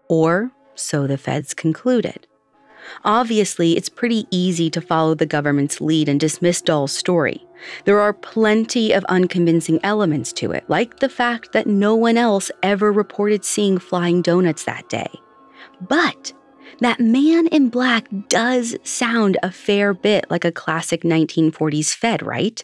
Or 0.08 0.52
so 0.74 1.06
the 1.06 1.18
feds 1.18 1.54
concluded. 1.54 2.26
Obviously, 3.04 3.76
it's 3.76 3.88
pretty 3.88 4.26
easy 4.30 4.68
to 4.70 4.80
follow 4.80 5.14
the 5.14 5.26
government's 5.26 5.80
lead 5.80 6.08
and 6.08 6.20
dismiss 6.20 6.60
Dahl's 6.60 6.92
story. 6.92 7.44
There 7.84 8.00
are 8.00 8.12
plenty 8.12 8.92
of 8.92 9.04
unconvincing 9.06 9.80
elements 9.82 10.32
to 10.34 10.52
it, 10.52 10.64
like 10.68 10.98
the 10.98 11.08
fact 11.08 11.52
that 11.52 11.66
no 11.66 11.94
one 11.94 12.18
else 12.18 12.50
ever 12.62 12.92
reported 12.92 13.44
seeing 13.44 13.78
flying 13.78 14.20
donuts 14.20 14.64
that 14.64 14.88
day. 14.88 15.10
But 15.80 16.32
that 16.80 17.00
man 17.00 17.46
in 17.48 17.68
black 17.68 18.06
does 18.28 18.76
sound 18.84 19.36
a 19.42 19.50
fair 19.50 19.94
bit 19.94 20.24
like 20.30 20.44
a 20.44 20.52
classic 20.52 21.02
1940s 21.02 21.94
Fed, 21.94 22.22
right? 22.22 22.62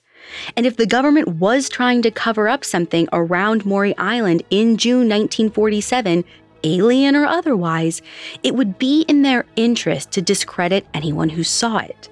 And 0.57 0.67
if 0.67 0.76
the 0.76 0.87
government 0.87 1.37
was 1.37 1.69
trying 1.69 2.02
to 2.02 2.11
cover 2.11 2.49
up 2.49 2.64
something 2.64 3.09
around 3.12 3.64
Maury 3.64 3.97
Island 3.97 4.43
in 4.50 4.76
June 4.76 5.09
1947, 5.09 6.25
alien 6.64 7.17
or 7.17 7.26
otherwise, 7.26 8.02
it 8.43 8.55
would 8.55 8.79
be 8.79 9.02
in 9.02 9.23
their 9.23 9.47
interest 9.57 10.12
to 10.12 10.23
discredit 10.23 10.87
anyone 10.95 11.29
who 11.29 11.45
saw 11.45 11.79
it. 11.79 12.09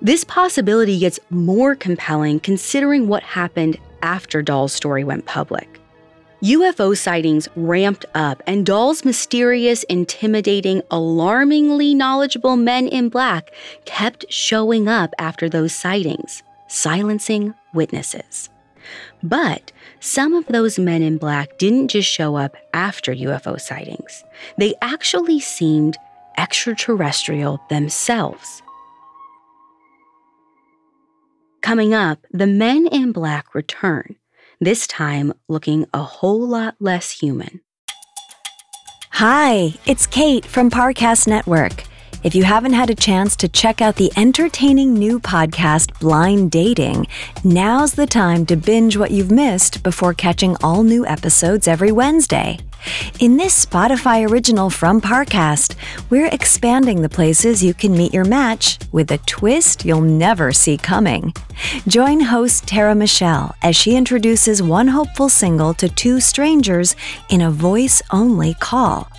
This 0.00 0.24
possibility 0.24 0.98
gets 0.98 1.20
more 1.30 1.74
compelling 1.74 2.40
considering 2.40 3.08
what 3.08 3.22
happened 3.22 3.78
after 4.02 4.42
Dahl's 4.42 4.72
story 4.72 5.04
went 5.04 5.24
public. 5.26 5.80
UFO 6.44 6.94
sightings 6.94 7.48
ramped 7.56 8.04
up, 8.14 8.42
and 8.46 8.66
Dahl's 8.66 9.02
mysterious, 9.02 9.82
intimidating, 9.84 10.82
alarmingly 10.90 11.94
knowledgeable 11.94 12.58
men 12.58 12.86
in 12.86 13.08
black 13.08 13.50
kept 13.86 14.26
showing 14.28 14.86
up 14.86 15.14
after 15.18 15.48
those 15.48 15.74
sightings, 15.74 16.42
silencing 16.68 17.54
witnesses. 17.72 18.50
But 19.22 19.72
some 20.00 20.34
of 20.34 20.44
those 20.48 20.78
men 20.78 21.00
in 21.00 21.16
black 21.16 21.56
didn't 21.56 21.88
just 21.88 22.10
show 22.10 22.36
up 22.36 22.58
after 22.74 23.14
UFO 23.14 23.58
sightings, 23.58 24.22
they 24.58 24.74
actually 24.82 25.40
seemed 25.40 25.96
extraterrestrial 26.36 27.58
themselves. 27.70 28.60
Coming 31.62 31.94
up, 31.94 32.18
the 32.30 32.46
men 32.46 32.86
in 32.88 33.12
black 33.12 33.54
return, 33.54 34.16
this 34.64 34.86
time 34.86 35.32
looking 35.48 35.86
a 35.92 36.02
whole 36.02 36.46
lot 36.46 36.74
less 36.80 37.10
human. 37.10 37.60
Hi, 39.10 39.74
it's 39.86 40.06
Kate 40.06 40.44
from 40.44 40.70
Parcast 40.70 41.28
Network. 41.28 41.84
If 42.24 42.34
you 42.34 42.42
haven't 42.42 42.72
had 42.72 42.88
a 42.88 42.94
chance 42.94 43.36
to 43.36 43.48
check 43.50 43.82
out 43.82 43.96
the 43.96 44.10
entertaining 44.16 44.94
new 44.94 45.20
podcast, 45.20 46.00
Blind 46.00 46.50
Dating, 46.50 47.06
now's 47.44 47.92
the 47.92 48.06
time 48.06 48.46
to 48.46 48.56
binge 48.56 48.96
what 48.96 49.10
you've 49.10 49.30
missed 49.30 49.82
before 49.82 50.14
catching 50.14 50.56
all 50.62 50.84
new 50.84 51.04
episodes 51.04 51.68
every 51.68 51.92
Wednesday. 51.92 52.58
In 53.20 53.36
this 53.36 53.66
Spotify 53.66 54.26
original 54.26 54.70
from 54.70 55.02
Parcast, 55.02 55.74
we're 56.08 56.32
expanding 56.32 57.02
the 57.02 57.10
places 57.10 57.62
you 57.62 57.74
can 57.74 57.92
meet 57.92 58.14
your 58.14 58.24
match 58.24 58.78
with 58.90 59.12
a 59.12 59.18
twist 59.18 59.84
you'll 59.84 60.00
never 60.00 60.50
see 60.50 60.78
coming. 60.78 61.30
Join 61.86 62.20
host 62.20 62.66
Tara 62.66 62.94
Michelle 62.94 63.54
as 63.62 63.76
she 63.76 63.96
introduces 63.96 64.62
one 64.62 64.88
hopeful 64.88 65.28
single 65.28 65.74
to 65.74 65.90
two 65.90 66.20
strangers 66.20 66.96
in 67.28 67.42
a 67.42 67.50
voice 67.50 68.00
only 68.10 68.54
call. 68.54 69.10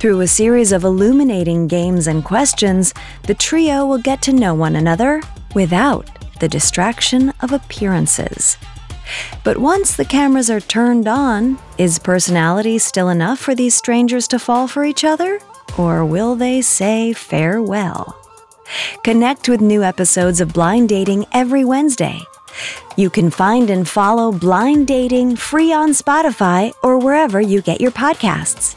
Through 0.00 0.20
a 0.20 0.26
series 0.26 0.72
of 0.72 0.84
illuminating 0.84 1.68
games 1.68 2.06
and 2.06 2.24
questions, 2.24 2.92
the 3.26 3.34
trio 3.34 3.86
will 3.86 3.98
get 3.98 4.22
to 4.22 4.32
know 4.32 4.54
one 4.54 4.76
another 4.76 5.22
without 5.54 6.08
the 6.40 6.48
distraction 6.48 7.32
of 7.40 7.52
appearances. 7.52 8.56
But 9.44 9.58
once 9.58 9.96
the 9.96 10.04
cameras 10.04 10.50
are 10.50 10.60
turned 10.60 11.06
on, 11.06 11.58
is 11.78 11.98
personality 11.98 12.78
still 12.78 13.08
enough 13.08 13.38
for 13.38 13.54
these 13.54 13.74
strangers 13.74 14.26
to 14.28 14.38
fall 14.38 14.66
for 14.66 14.84
each 14.84 15.04
other? 15.04 15.40
Or 15.78 16.04
will 16.04 16.34
they 16.34 16.60
say 16.62 17.12
farewell? 17.12 18.18
Connect 19.04 19.48
with 19.48 19.60
new 19.60 19.82
episodes 19.82 20.40
of 20.40 20.52
Blind 20.52 20.88
Dating 20.88 21.26
every 21.32 21.64
Wednesday. 21.64 22.20
You 22.96 23.10
can 23.10 23.30
find 23.30 23.70
and 23.70 23.88
follow 23.88 24.32
Blind 24.32 24.86
Dating 24.86 25.36
free 25.36 25.72
on 25.72 25.90
Spotify 25.90 26.72
or 26.82 26.98
wherever 26.98 27.40
you 27.40 27.62
get 27.62 27.80
your 27.80 27.90
podcasts. 27.90 28.76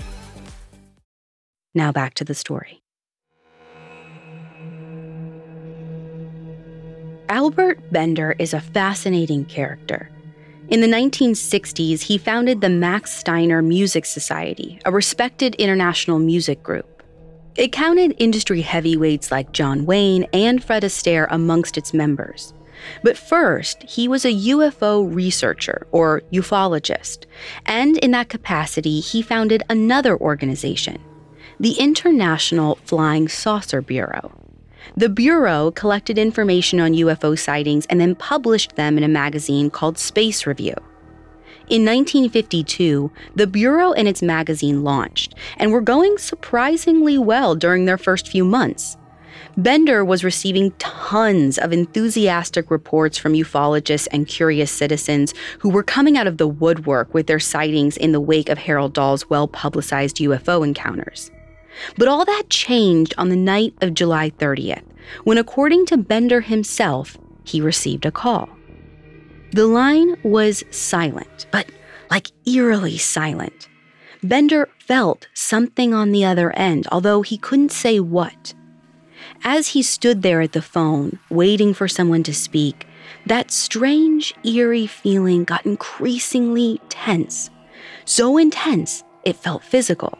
Now 1.73 1.91
back 1.91 2.13
to 2.15 2.25
the 2.25 2.33
story. 2.33 2.81
Albert 7.29 7.91
Bender 7.93 8.35
is 8.39 8.53
a 8.53 8.59
fascinating 8.59 9.45
character. 9.45 10.11
In 10.67 10.81
the 10.81 10.87
1960s, 10.87 12.01
he 12.01 12.17
founded 12.17 12.59
the 12.59 12.69
Max 12.69 13.11
Steiner 13.11 13.61
Music 13.61 14.05
Society, 14.05 14.79
a 14.85 14.91
respected 14.91 15.55
international 15.55 16.19
music 16.19 16.61
group. 16.61 17.03
It 17.55 17.71
counted 17.71 18.15
industry 18.17 18.61
heavyweights 18.61 19.31
like 19.31 19.51
John 19.51 19.85
Wayne 19.85 20.25
and 20.33 20.63
Fred 20.63 20.83
Astaire 20.83 21.27
amongst 21.29 21.77
its 21.77 21.93
members. 21.93 22.53
But 23.03 23.17
first, 23.17 23.83
he 23.83 24.07
was 24.07 24.25
a 24.25 24.33
UFO 24.33 25.13
researcher 25.13 25.87
or 25.91 26.23
ufologist, 26.31 27.25
and 27.65 27.97
in 27.97 28.11
that 28.11 28.29
capacity, 28.29 28.99
he 28.99 29.21
founded 29.21 29.63
another 29.69 30.17
organization, 30.17 31.01
the 31.61 31.73
International 31.73 32.79
Flying 32.85 33.29
Saucer 33.29 33.83
Bureau. 33.83 34.31
The 34.97 35.09
Bureau 35.09 35.69
collected 35.69 36.17
information 36.17 36.79
on 36.79 36.93
UFO 36.93 37.37
sightings 37.37 37.85
and 37.85 38.01
then 38.01 38.15
published 38.15 38.77
them 38.77 38.97
in 38.97 39.03
a 39.03 39.07
magazine 39.07 39.69
called 39.69 39.99
Space 39.99 40.47
Review. 40.47 40.73
In 41.69 41.85
1952, 41.85 43.11
the 43.35 43.45
Bureau 43.45 43.93
and 43.93 44.07
its 44.07 44.23
magazine 44.23 44.83
launched 44.83 45.35
and 45.57 45.71
were 45.71 45.81
going 45.81 46.17
surprisingly 46.17 47.19
well 47.19 47.53
during 47.53 47.85
their 47.85 47.99
first 47.99 48.27
few 48.27 48.43
months. 48.43 48.97
Bender 49.55 50.03
was 50.03 50.23
receiving 50.23 50.71
tons 50.79 51.59
of 51.59 51.71
enthusiastic 51.71 52.71
reports 52.71 53.19
from 53.19 53.33
ufologists 53.33 54.07
and 54.11 54.27
curious 54.27 54.71
citizens 54.71 55.35
who 55.59 55.69
were 55.69 55.83
coming 55.83 56.17
out 56.17 56.25
of 56.25 56.39
the 56.39 56.47
woodwork 56.47 57.13
with 57.13 57.27
their 57.27 57.39
sightings 57.39 57.97
in 57.97 58.13
the 58.13 58.19
wake 58.19 58.49
of 58.49 58.57
Harold 58.57 58.95
Dahl's 58.95 59.29
well 59.29 59.47
publicized 59.47 60.17
UFO 60.17 60.65
encounters. 60.65 61.29
But 61.97 62.07
all 62.07 62.25
that 62.25 62.49
changed 62.49 63.13
on 63.17 63.29
the 63.29 63.35
night 63.35 63.73
of 63.81 63.93
July 63.93 64.29
30th, 64.31 64.83
when, 65.23 65.37
according 65.37 65.85
to 65.87 65.97
Bender 65.97 66.41
himself, 66.41 67.17
he 67.43 67.61
received 67.61 68.05
a 68.05 68.11
call. 68.11 68.49
The 69.51 69.67
line 69.67 70.15
was 70.23 70.63
silent, 70.71 71.47
but 71.51 71.67
like 72.09 72.31
eerily 72.45 72.97
silent. 72.97 73.67
Bender 74.23 74.69
felt 74.79 75.27
something 75.33 75.93
on 75.93 76.11
the 76.11 76.23
other 76.23 76.51
end, 76.55 76.87
although 76.91 77.21
he 77.21 77.37
couldn't 77.37 77.71
say 77.71 77.99
what. 77.99 78.53
As 79.43 79.69
he 79.69 79.81
stood 79.81 80.21
there 80.21 80.41
at 80.41 80.51
the 80.51 80.61
phone, 80.61 81.19
waiting 81.29 81.73
for 81.73 81.87
someone 81.87 82.23
to 82.23 82.33
speak, 82.33 82.85
that 83.25 83.51
strange, 83.51 84.33
eerie 84.43 84.87
feeling 84.87 85.43
got 85.43 85.65
increasingly 85.65 86.79
tense. 86.89 87.49
So 88.05 88.37
intense, 88.37 89.03
it 89.23 89.35
felt 89.35 89.63
physical. 89.63 90.17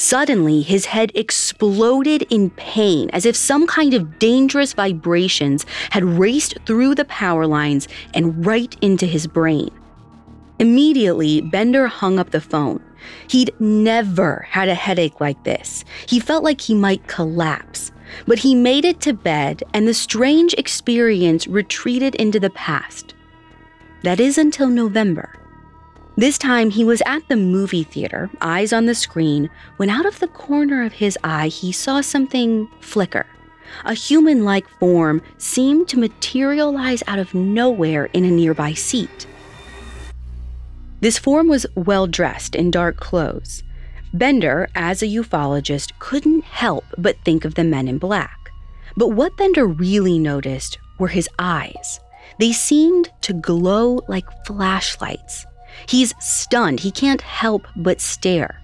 Suddenly, 0.00 0.62
his 0.62 0.86
head 0.86 1.12
exploded 1.14 2.22
in 2.30 2.48
pain 2.48 3.10
as 3.10 3.26
if 3.26 3.36
some 3.36 3.66
kind 3.66 3.92
of 3.92 4.18
dangerous 4.18 4.72
vibrations 4.72 5.66
had 5.90 6.02
raced 6.02 6.58
through 6.64 6.94
the 6.94 7.04
power 7.04 7.46
lines 7.46 7.86
and 8.14 8.46
right 8.46 8.74
into 8.80 9.04
his 9.04 9.26
brain. 9.26 9.68
Immediately, 10.58 11.42
Bender 11.42 11.86
hung 11.86 12.18
up 12.18 12.30
the 12.30 12.40
phone. 12.40 12.82
He'd 13.28 13.52
never 13.60 14.46
had 14.48 14.70
a 14.70 14.74
headache 14.74 15.20
like 15.20 15.44
this. 15.44 15.84
He 16.08 16.18
felt 16.18 16.44
like 16.44 16.62
he 16.62 16.74
might 16.74 17.06
collapse. 17.06 17.92
But 18.26 18.38
he 18.38 18.54
made 18.54 18.86
it 18.86 19.02
to 19.02 19.12
bed, 19.12 19.62
and 19.74 19.86
the 19.86 19.92
strange 19.92 20.54
experience 20.54 21.46
retreated 21.46 22.14
into 22.14 22.40
the 22.40 22.48
past. 22.48 23.12
That 24.02 24.18
is 24.18 24.38
until 24.38 24.70
November. 24.70 25.39
This 26.16 26.38
time 26.38 26.70
he 26.70 26.84
was 26.84 27.02
at 27.06 27.26
the 27.28 27.36
movie 27.36 27.84
theater, 27.84 28.30
eyes 28.40 28.72
on 28.72 28.86
the 28.86 28.94
screen, 28.94 29.48
when 29.76 29.88
out 29.88 30.06
of 30.06 30.18
the 30.18 30.28
corner 30.28 30.82
of 30.82 30.92
his 30.92 31.16
eye 31.24 31.48
he 31.48 31.72
saw 31.72 32.00
something 32.00 32.68
flicker. 32.80 33.26
A 33.84 33.94
human 33.94 34.44
like 34.44 34.68
form 34.68 35.22
seemed 35.38 35.88
to 35.88 35.98
materialize 35.98 37.02
out 37.06 37.18
of 37.18 37.34
nowhere 37.34 38.06
in 38.06 38.24
a 38.24 38.30
nearby 38.30 38.72
seat. 38.74 39.26
This 41.00 41.16
form 41.16 41.48
was 41.48 41.66
well 41.74 42.06
dressed 42.06 42.54
in 42.54 42.70
dark 42.70 42.96
clothes. 42.98 43.62
Bender, 44.12 44.68
as 44.74 45.02
a 45.02 45.06
ufologist, 45.06 45.92
couldn't 46.00 46.44
help 46.44 46.84
but 46.98 47.16
think 47.24 47.44
of 47.44 47.54
the 47.54 47.64
men 47.64 47.86
in 47.86 47.98
black. 47.98 48.50
But 48.96 49.10
what 49.10 49.36
Bender 49.36 49.66
really 49.66 50.18
noticed 50.18 50.78
were 50.98 51.08
his 51.08 51.28
eyes. 51.38 52.00
They 52.38 52.52
seemed 52.52 53.10
to 53.22 53.32
glow 53.32 54.00
like 54.08 54.26
flashlights. 54.46 55.46
He's 55.88 56.14
stunned. 56.20 56.80
He 56.80 56.90
can't 56.90 57.20
help 57.20 57.66
but 57.76 58.00
stare. 58.00 58.60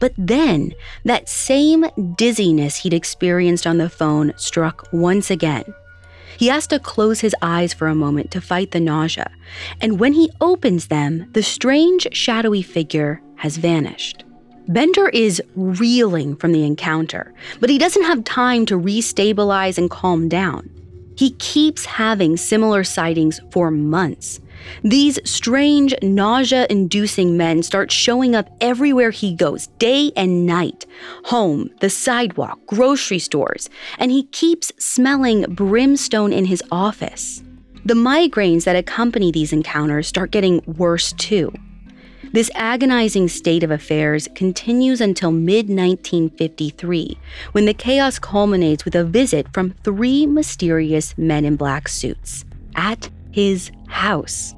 But 0.00 0.12
then, 0.18 0.72
that 1.04 1.28
same 1.28 1.86
dizziness 2.16 2.76
he'd 2.76 2.94
experienced 2.94 3.66
on 3.66 3.78
the 3.78 3.88
phone 3.88 4.32
struck 4.36 4.88
once 4.92 5.30
again. 5.30 5.64
He 6.36 6.48
has 6.48 6.66
to 6.68 6.78
close 6.78 7.20
his 7.20 7.34
eyes 7.42 7.72
for 7.72 7.86
a 7.86 7.94
moment 7.94 8.30
to 8.32 8.40
fight 8.40 8.72
the 8.72 8.80
nausea, 8.80 9.30
and 9.80 10.00
when 10.00 10.14
he 10.14 10.30
opens 10.40 10.88
them, 10.88 11.30
the 11.32 11.42
strange, 11.42 12.08
shadowy 12.12 12.62
figure 12.62 13.22
has 13.36 13.56
vanished. 13.56 14.24
Bender 14.66 15.08
is 15.10 15.42
reeling 15.54 16.36
from 16.36 16.52
the 16.52 16.64
encounter, 16.64 17.32
but 17.60 17.70
he 17.70 17.78
doesn't 17.78 18.04
have 18.04 18.24
time 18.24 18.66
to 18.66 18.78
restabilize 18.78 19.78
and 19.78 19.90
calm 19.90 20.28
down. 20.28 20.70
He 21.16 21.32
keeps 21.32 21.84
having 21.84 22.36
similar 22.36 22.82
sightings 22.82 23.40
for 23.52 23.70
months, 23.70 24.40
these 24.82 25.18
strange, 25.24 25.94
nausea 26.02 26.66
inducing 26.70 27.36
men 27.36 27.62
start 27.62 27.90
showing 27.90 28.34
up 28.34 28.48
everywhere 28.60 29.10
he 29.10 29.34
goes, 29.34 29.66
day 29.78 30.12
and 30.16 30.46
night 30.46 30.86
home, 31.24 31.70
the 31.80 31.90
sidewalk, 31.90 32.58
grocery 32.66 33.18
stores, 33.18 33.70
and 33.98 34.10
he 34.10 34.24
keeps 34.24 34.72
smelling 34.78 35.42
brimstone 35.42 36.32
in 36.32 36.46
his 36.46 36.62
office. 36.70 37.42
The 37.84 37.94
migraines 37.94 38.64
that 38.64 38.76
accompany 38.76 39.30
these 39.30 39.52
encounters 39.52 40.06
start 40.06 40.30
getting 40.30 40.62
worse 40.66 41.12
too. 41.12 41.52
This 42.34 42.50
agonizing 42.54 43.28
state 43.28 43.62
of 43.62 43.70
affairs 43.70 44.26
continues 44.34 45.00
until 45.00 45.30
mid 45.30 45.68
1953, 45.68 47.16
when 47.52 47.64
the 47.64 47.74
chaos 47.74 48.18
culminates 48.18 48.84
with 48.84 48.96
a 48.96 49.04
visit 49.04 49.46
from 49.52 49.70
three 49.84 50.26
mysterious 50.26 51.16
men 51.16 51.44
in 51.44 51.54
black 51.54 51.86
suits 51.86 52.44
at 52.74 53.08
his 53.30 53.70
house. 53.94 54.54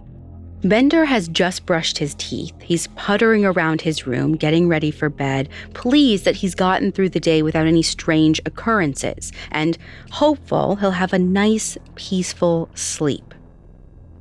Bender 0.62 1.04
has 1.04 1.28
just 1.28 1.66
brushed 1.66 1.98
his 1.98 2.14
teeth. 2.14 2.54
He's 2.60 2.88
puttering 2.88 3.44
around 3.44 3.82
his 3.82 4.06
room, 4.06 4.34
getting 4.34 4.66
ready 4.66 4.90
for 4.90 5.08
bed, 5.08 5.48
pleased 5.74 6.24
that 6.24 6.36
he's 6.36 6.54
gotten 6.54 6.90
through 6.90 7.10
the 7.10 7.20
day 7.20 7.42
without 7.42 7.66
any 7.66 7.82
strange 7.82 8.40
occurrences, 8.46 9.30
and 9.52 9.76
hopeful 10.10 10.76
he'll 10.76 10.90
have 10.90 11.12
a 11.12 11.18
nice, 11.18 11.76
peaceful 11.94 12.70
sleep. 12.74 13.34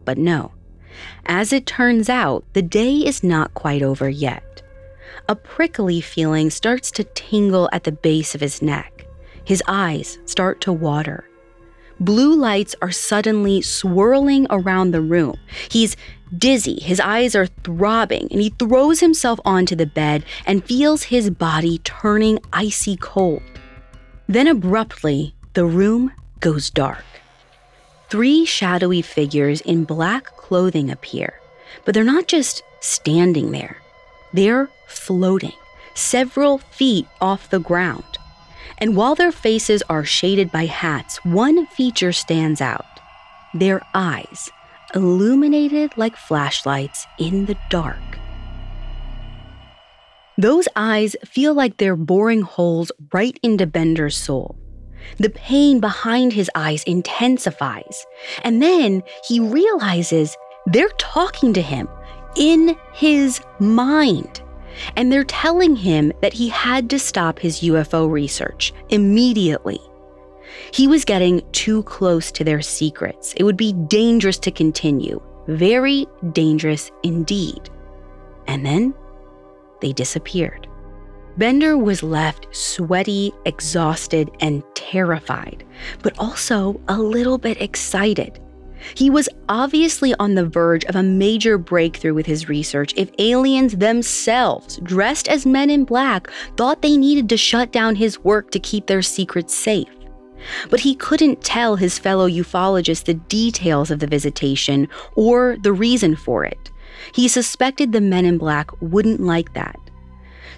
But 0.04 0.18
no. 0.18 0.52
As 1.26 1.52
it 1.52 1.66
turns 1.66 2.10
out, 2.10 2.44
the 2.54 2.62
day 2.62 2.98
is 2.98 3.24
not 3.24 3.54
quite 3.54 3.82
over 3.82 4.10
yet. 4.10 4.62
A 5.28 5.36
prickly 5.36 6.02
feeling 6.02 6.50
starts 6.50 6.92
to 6.92 7.04
tingle 7.04 7.70
at 7.72 7.86
the 7.86 7.92
base 7.92 8.36
of 8.36 8.42
his 8.42 8.62
neck. 8.62 9.08
His 9.46 9.64
eyes 9.68 10.20
start 10.26 10.62
to 10.62 10.74
water. 10.74 11.28
Blue 12.00 12.36
lights 12.36 12.76
are 12.82 12.92
suddenly 12.92 13.62
swirling 13.62 14.48
around 14.50 14.92
the 14.92 15.02
room. 15.02 15.38
He's 15.70 15.96
dizzy, 16.38 16.80
his 16.82 17.00
eyes 17.00 17.36
are 17.36 17.48
throbbing, 17.48 18.28
and 18.32 18.42
he 18.42 18.50
throws 18.50 19.00
himself 19.00 19.40
onto 19.46 19.76
the 19.76 19.86
bed 19.86 20.26
and 20.46 20.66
feels 20.66 21.04
his 21.04 21.30
body 21.30 21.80
turning 21.80 22.40
icy 22.52 22.98
cold. 22.98 23.44
Then 24.28 24.48
abruptly, 24.48 25.36
the 25.54 25.66
room 25.66 26.12
goes 26.40 26.70
dark. 26.70 27.06
Three 28.10 28.46
shadowy 28.46 29.02
figures 29.02 29.62
in 29.62 29.86
black 29.86 30.26
clothing 30.38 30.92
appear, 30.92 31.40
but 31.86 31.94
they're 31.94 32.04
not 32.04 32.28
just 32.28 32.62
standing 32.82 33.52
there, 33.52 33.78
they're 34.34 34.70
floating 34.88 35.54
several 35.96 36.58
feet 36.58 37.08
off 37.22 37.50
the 37.50 37.60
ground. 37.60 38.15
And 38.78 38.96
while 38.96 39.16
their 39.16 39.32
faces 39.32 39.84
are 39.90 40.04
shaded 40.04 40.52
by 40.52 40.66
hats, 40.66 41.18
one 41.24 41.66
feature 41.68 42.12
stands 42.12 42.62
out 42.62 42.86
their 43.54 43.82
eyes, 43.94 44.52
illuminated 44.94 45.98
like 45.98 46.18
flashlights 46.18 47.08
in 47.18 47.46
the 47.46 47.56
dark. 47.70 48.02
Those 50.38 50.68
eyes 50.76 51.16
feel 51.24 51.54
like 51.54 51.78
they're 51.78 51.96
boring 51.96 52.42
holes 52.42 52.92
right 53.14 53.40
into 53.42 53.66
Bender's 53.66 54.18
soul. 54.18 54.58
The 55.18 55.30
pain 55.30 55.80
behind 55.80 56.34
his 56.34 56.52
eyes 56.56 56.84
intensifies, 56.84 58.06
and 58.44 58.62
then 58.62 59.04
he 59.26 59.40
realizes 59.40 60.36
they're 60.66 60.90
talking 60.98 61.54
to 61.54 61.62
him 61.62 61.88
in 62.36 62.76
his 62.94 63.40
mind 63.60 64.42
and 64.96 65.12
they're 65.12 65.24
telling 65.24 65.76
him 65.76 66.12
that 66.22 66.34
he 66.34 66.50
had 66.50 66.90
to 66.90 67.00
stop 67.00 67.40
his 67.40 67.62
UFO 67.62 68.10
research 68.10 68.74
immediately. 68.90 69.80
He 70.72 70.88
was 70.88 71.06
getting 71.06 71.42
too 71.52 71.84
close 71.84 72.32
to 72.34 72.44
their 72.44 72.62
secrets. 72.62 73.34
It 73.38 73.44
would 73.44 73.58
be 73.58 73.74
dangerous 73.74 74.38
to 74.40 74.52
continue, 74.52 75.22
very 75.48 76.06
dangerous 76.32 76.92
indeed. 77.04 77.70
And 78.48 78.66
then 78.66 78.94
they 79.82 79.92
disappeared. 79.92 80.68
Bender 81.38 81.78
was 81.78 82.02
left 82.02 82.48
sweaty, 82.56 83.34
exhausted, 83.46 84.32
and 84.40 84.64
terrified, 84.74 85.66
but 86.02 86.18
also 86.18 86.80
a 86.88 86.98
little 86.98 87.38
bit 87.38 87.62
excited. 87.62 88.40
He 88.94 89.10
was 89.10 89.28
obviously 89.50 90.14
on 90.20 90.36
the 90.36 90.46
verge 90.46 90.86
of 90.86 90.96
a 90.96 91.04
major 91.04 91.58
breakthrough 91.58 92.14
with 92.14 92.26
his 92.26 92.48
research 92.48 92.94
if 92.96 93.12
aliens 93.20 93.78
themselves, 93.78 94.78
dressed 94.84 95.28
as 95.28 95.46
men 95.46 95.70
in 95.70 95.86
black, 95.86 96.30
thought 96.58 96.82
they 96.82 96.98
needed 96.98 97.30
to 97.30 97.38
shut 97.38 97.72
down 97.72 97.96
his 97.96 98.20
work 98.24 98.52
to 98.52 98.60
keep 98.60 98.88
their 98.88 99.02
secrets 99.02 99.56
safe. 99.56 99.90
But 100.70 100.82
he 100.82 100.96
couldn't 100.96 101.44
tell 101.44 101.76
his 101.76 101.98
fellow 101.98 102.30
ufologists 102.30 103.06
the 103.06 103.16
details 103.16 103.90
of 103.90 104.00
the 104.00 104.08
visitation 104.08 104.88
or 105.16 105.58
the 105.62 105.74
reason 105.74 106.16
for 106.16 106.46
it. 106.46 106.72
He 107.14 107.28
suspected 107.28 107.92
the 107.92 108.02
men 108.02 108.26
in 108.26 108.38
black 108.38 108.70
wouldn't 108.82 109.22
like 109.22 109.54
that. 109.54 109.80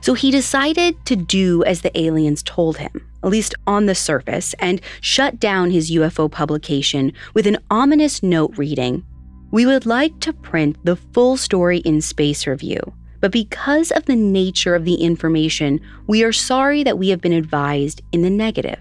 So 0.02 0.14
he 0.14 0.32
decided 0.32 1.04
to 1.06 1.16
do 1.16 1.64
as 1.64 1.82
the 1.82 1.98
aliens 2.00 2.44
told 2.44 2.78
him, 2.78 3.08
at 3.28 3.32
least 3.32 3.56
on 3.68 3.88
the 3.88 3.94
surface, 3.94 4.56
and 4.60 4.80
shut 5.02 5.38
down 5.38 5.70
his 5.70 5.92
UFO 5.92 6.32
publication 6.32 7.12
with 7.34 7.46
an 7.46 7.58
ominous 7.70 8.24
note 8.24 8.58
reading 8.58 9.04
We 9.52 9.66
would 9.66 9.86
like 9.86 10.18
to 10.22 10.32
print 10.32 10.78
the 10.86 10.96
full 10.96 11.36
story 11.36 11.80
in 11.80 12.00
Space 12.00 12.48
Review, 12.48 12.80
but 13.20 13.34
because 13.34 13.92
of 13.92 14.06
the 14.06 14.16
nature 14.16 14.76
of 14.76 14.86
the 14.86 14.96
information, 14.96 15.82
we 16.08 16.24
are 16.24 16.32
sorry 16.32 16.84
that 16.84 16.98
we 16.98 17.10
have 17.10 17.20
been 17.20 17.34
advised 17.34 18.02
in 18.14 18.22
the 18.22 18.30
negative. 18.30 18.80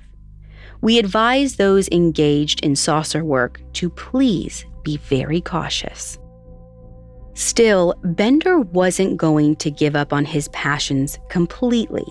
We 0.81 1.01
advise 1.01 1.57
those 1.57 1.89
engaged 1.89 2.65
in 2.65 2.77
saucer 2.77 3.25
work 3.25 3.61
to 3.75 3.91
please 3.91 4.65
be 4.85 4.99
very 4.99 5.41
cautious. 5.41 6.19
Still, 7.35 7.95
Bender 8.05 8.61
wasn't 8.61 9.17
going 9.17 9.57
to 9.57 9.73
give 9.73 9.97
up 9.97 10.13
on 10.13 10.25
his 10.25 10.47
passions 10.49 11.19
completely. 11.31 12.07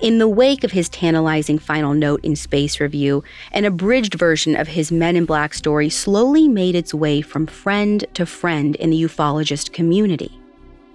In 0.00 0.18
the 0.18 0.28
wake 0.28 0.62
of 0.62 0.72
his 0.72 0.90
tantalizing 0.90 1.58
final 1.58 1.94
note 1.94 2.22
in 2.22 2.36
Space 2.36 2.80
Review, 2.80 3.24
an 3.52 3.64
abridged 3.64 4.14
version 4.14 4.54
of 4.54 4.68
his 4.68 4.92
Men 4.92 5.16
in 5.16 5.24
Black 5.24 5.54
story 5.54 5.88
slowly 5.88 6.48
made 6.48 6.74
its 6.74 6.92
way 6.92 7.22
from 7.22 7.46
friend 7.46 8.04
to 8.12 8.26
friend 8.26 8.76
in 8.76 8.90
the 8.90 9.02
ufologist 9.02 9.72
community. 9.72 10.38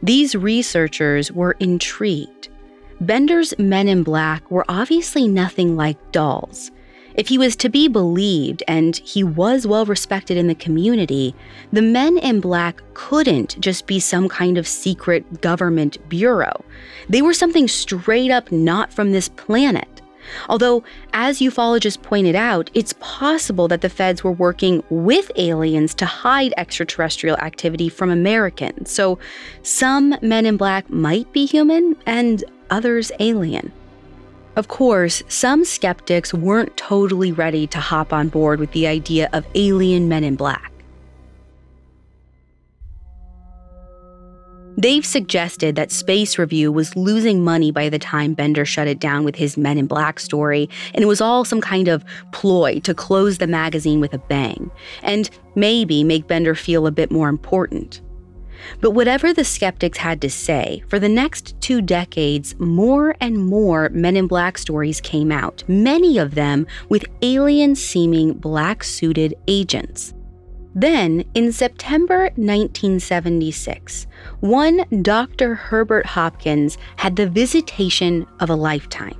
These 0.03 0.35
researchers 0.35 1.31
were 1.31 1.53
intrigued. 1.59 2.49
Bender's 2.99 3.57
Men 3.57 3.87
in 3.87 4.03
Black 4.03 4.49
were 4.51 4.65
obviously 4.69 5.27
nothing 5.27 5.75
like 5.75 6.11
Dahl's. 6.11 6.69
If 7.15 7.27
he 7.27 7.37
was 7.37 7.55
to 7.57 7.69
be 7.69 7.87
believed, 7.87 8.63
and 8.67 8.95
he 8.97 9.23
was 9.23 9.67
well 9.67 9.85
respected 9.85 10.37
in 10.37 10.47
the 10.47 10.55
community, 10.55 11.35
the 11.71 11.81
men 11.81 12.17
in 12.17 12.39
black 12.39 12.81
couldn't 12.93 13.59
just 13.59 13.87
be 13.87 13.99
some 13.99 14.29
kind 14.29 14.57
of 14.57 14.67
secret 14.67 15.41
government 15.41 15.97
bureau. 16.09 16.63
They 17.09 17.21
were 17.21 17.33
something 17.33 17.67
straight 17.67 18.31
up 18.31 18.51
not 18.51 18.93
from 18.93 19.11
this 19.11 19.29
planet. 19.29 20.01
Although, 20.49 20.83
as 21.13 21.39
ufologists 21.39 22.01
pointed 22.01 22.35
out, 22.35 22.69
it's 22.73 22.93
possible 22.99 23.67
that 23.67 23.81
the 23.81 23.89
feds 23.89 24.23
were 24.23 24.31
working 24.31 24.83
with 24.89 25.31
aliens 25.35 25.93
to 25.95 26.05
hide 26.05 26.53
extraterrestrial 26.57 27.37
activity 27.37 27.89
from 27.89 28.09
Americans. 28.09 28.91
So, 28.91 29.19
some 29.63 30.15
men 30.21 30.45
in 30.45 30.57
black 30.57 30.89
might 30.89 31.31
be 31.33 31.45
human 31.45 31.95
and 32.05 32.43
others 32.69 33.11
alien. 33.19 33.71
Of 34.57 34.67
course, 34.67 35.23
some 35.29 35.63
skeptics 35.63 36.33
weren't 36.33 36.75
totally 36.75 37.31
ready 37.31 37.67
to 37.67 37.79
hop 37.79 38.11
on 38.11 38.27
board 38.27 38.59
with 38.59 38.71
the 38.73 38.85
idea 38.85 39.29
of 39.31 39.45
alien 39.55 40.09
men 40.09 40.25
in 40.25 40.35
black. 40.35 40.71
They've 44.77 45.05
suggested 45.05 45.75
that 45.75 45.91
Space 45.91 46.37
Review 46.37 46.71
was 46.71 46.95
losing 46.95 47.43
money 47.43 47.71
by 47.71 47.87
the 47.89 47.99
time 47.99 48.33
Bender 48.33 48.65
shut 48.65 48.87
it 48.87 48.99
down 48.99 49.23
with 49.23 49.35
his 49.35 49.57
Men 49.57 49.77
in 49.77 49.85
Black 49.85 50.19
story, 50.19 50.69
and 50.93 51.03
it 51.03 51.07
was 51.07 51.21
all 51.21 51.45
some 51.45 51.61
kind 51.61 51.87
of 51.87 52.03
ploy 52.31 52.79
to 52.79 52.93
close 52.93 53.37
the 53.37 53.47
magazine 53.47 53.99
with 53.99 54.13
a 54.13 54.17
bang, 54.17 54.71
and 55.03 55.29
maybe 55.55 56.03
make 56.03 56.25
Bender 56.25 56.55
feel 56.55 56.87
a 56.87 56.91
bit 56.91 57.11
more 57.11 57.29
important. 57.29 58.01
But 58.79 58.91
whatever 58.91 59.33
the 59.33 59.43
skeptics 59.43 59.97
had 59.97 60.21
to 60.21 60.29
say, 60.29 60.83
for 60.87 60.99
the 60.99 61.09
next 61.09 61.59
two 61.61 61.81
decades, 61.81 62.55
more 62.59 63.15
and 63.19 63.45
more 63.45 63.89
Men 63.89 64.15
in 64.15 64.27
Black 64.27 64.57
stories 64.57 65.01
came 65.01 65.31
out, 65.31 65.63
many 65.67 66.17
of 66.17 66.35
them 66.35 66.67
with 66.89 67.05
alien 67.21 67.75
seeming 67.75 68.33
black 68.33 68.83
suited 68.83 69.35
agents. 69.47 70.13
Then, 70.73 71.25
in 71.33 71.51
September 71.51 72.31
1976, 72.35 74.07
one 74.39 74.85
Dr. 75.01 75.55
Herbert 75.55 76.05
Hopkins 76.05 76.77
had 76.95 77.17
the 77.17 77.29
visitation 77.29 78.25
of 78.39 78.49
a 78.49 78.55
lifetime. 78.55 79.17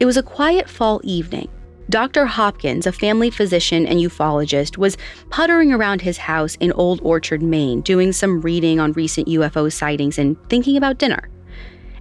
It 0.00 0.06
was 0.06 0.16
a 0.16 0.22
quiet 0.22 0.68
fall 0.68 1.00
evening, 1.04 1.48
Dr. 1.88 2.26
Hopkins, 2.26 2.86
a 2.86 2.92
family 2.92 3.30
physician 3.30 3.86
and 3.86 4.00
ufologist, 4.00 4.76
was 4.76 4.96
puttering 5.30 5.72
around 5.72 6.00
his 6.00 6.18
house 6.18 6.56
in 6.56 6.72
Old 6.72 7.00
Orchard, 7.02 7.42
Maine, 7.42 7.80
doing 7.80 8.12
some 8.12 8.40
reading 8.40 8.80
on 8.80 8.92
recent 8.92 9.28
UFO 9.28 9.72
sightings 9.72 10.18
and 10.18 10.36
thinking 10.48 10.76
about 10.76 10.98
dinner. 10.98 11.28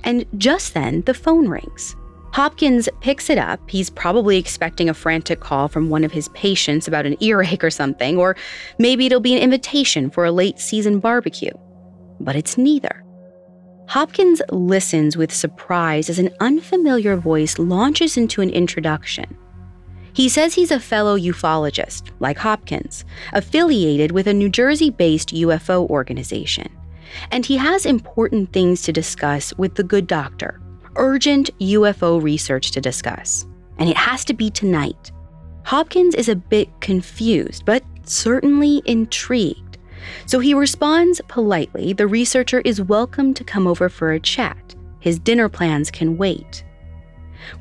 And 0.04 0.26
just 0.38 0.74
then, 0.74 1.02
the 1.02 1.14
phone 1.14 1.48
rings. 1.48 1.96
Hopkins 2.34 2.90
picks 3.00 3.30
it 3.30 3.38
up. 3.38 3.62
He's 3.70 3.90
probably 3.90 4.38
expecting 4.38 4.90
a 4.90 4.94
frantic 4.94 5.40
call 5.40 5.68
from 5.68 5.90
one 5.90 6.04
of 6.04 6.12
his 6.12 6.30
patients 6.30 6.88
about 6.88 7.06
an 7.06 7.16
earache 7.24 7.64
or 7.64 7.70
something, 7.70 8.18
or 8.18 8.36
maybe 8.80 9.06
it'll 9.06 9.20
be 9.20 9.36
an 9.36 9.42
invitation 9.42 10.10
for 10.10 10.26
a 10.26 10.32
late 10.32 10.60
season 10.60 11.00
barbecue. 11.00 11.54
But 12.20 12.36
it's 12.36 12.58
neither. 12.58 13.04
Hopkins 13.88 14.42
listens 14.52 15.16
with 15.16 15.32
surprise 15.32 16.10
as 16.10 16.18
an 16.18 16.32
unfamiliar 16.40 17.16
voice 17.16 17.60
launches 17.60 18.18
into 18.18 18.42
an 18.42 18.50
introduction. 18.50 19.38
He 20.16 20.30
says 20.30 20.54
he's 20.54 20.72
a 20.72 20.80
fellow 20.80 21.18
ufologist, 21.18 22.10
like 22.20 22.38
Hopkins, 22.38 23.04
affiliated 23.34 24.12
with 24.12 24.28
a 24.28 24.34
New 24.34 24.48
Jersey 24.48 24.90
based 24.90 25.34
UFO 25.34 25.90
organization. 25.90 26.70
And 27.32 27.46
he 27.46 27.58
has 27.58 27.86
important 27.86 28.54
things 28.54 28.82
to 28.84 28.94
discuss 28.94 29.54
with 29.58 29.76
the 29.76 29.84
good 29.84 30.08
doctor, 30.08 30.62
urgent 30.96 31.50
UFO 31.60 32.24
research 32.24 32.72
to 32.72 32.80
discuss. 32.80 33.46
And 33.78 33.90
it 33.90 33.98
has 33.98 34.24
to 34.26 34.34
be 34.34 34.50
tonight. 34.50 35.12
Hopkins 35.64 36.16
is 36.16 36.30
a 36.30 36.36
bit 36.36 36.70
confused, 36.80 37.66
but 37.66 37.84
certainly 38.06 38.82
intrigued. 38.86 39.78
So 40.28 40.40
he 40.40 40.54
responds 40.54 41.20
politely 41.28 41.92
the 41.92 42.08
researcher 42.08 42.62
is 42.62 42.82
welcome 42.82 43.34
to 43.34 43.44
come 43.44 43.68
over 43.68 43.90
for 43.90 44.14
a 44.14 44.20
chat. 44.22 44.76
His 45.02 45.20
dinner 45.20 45.50
plans 45.50 45.92
can 45.92 46.16
wait. 46.16 46.64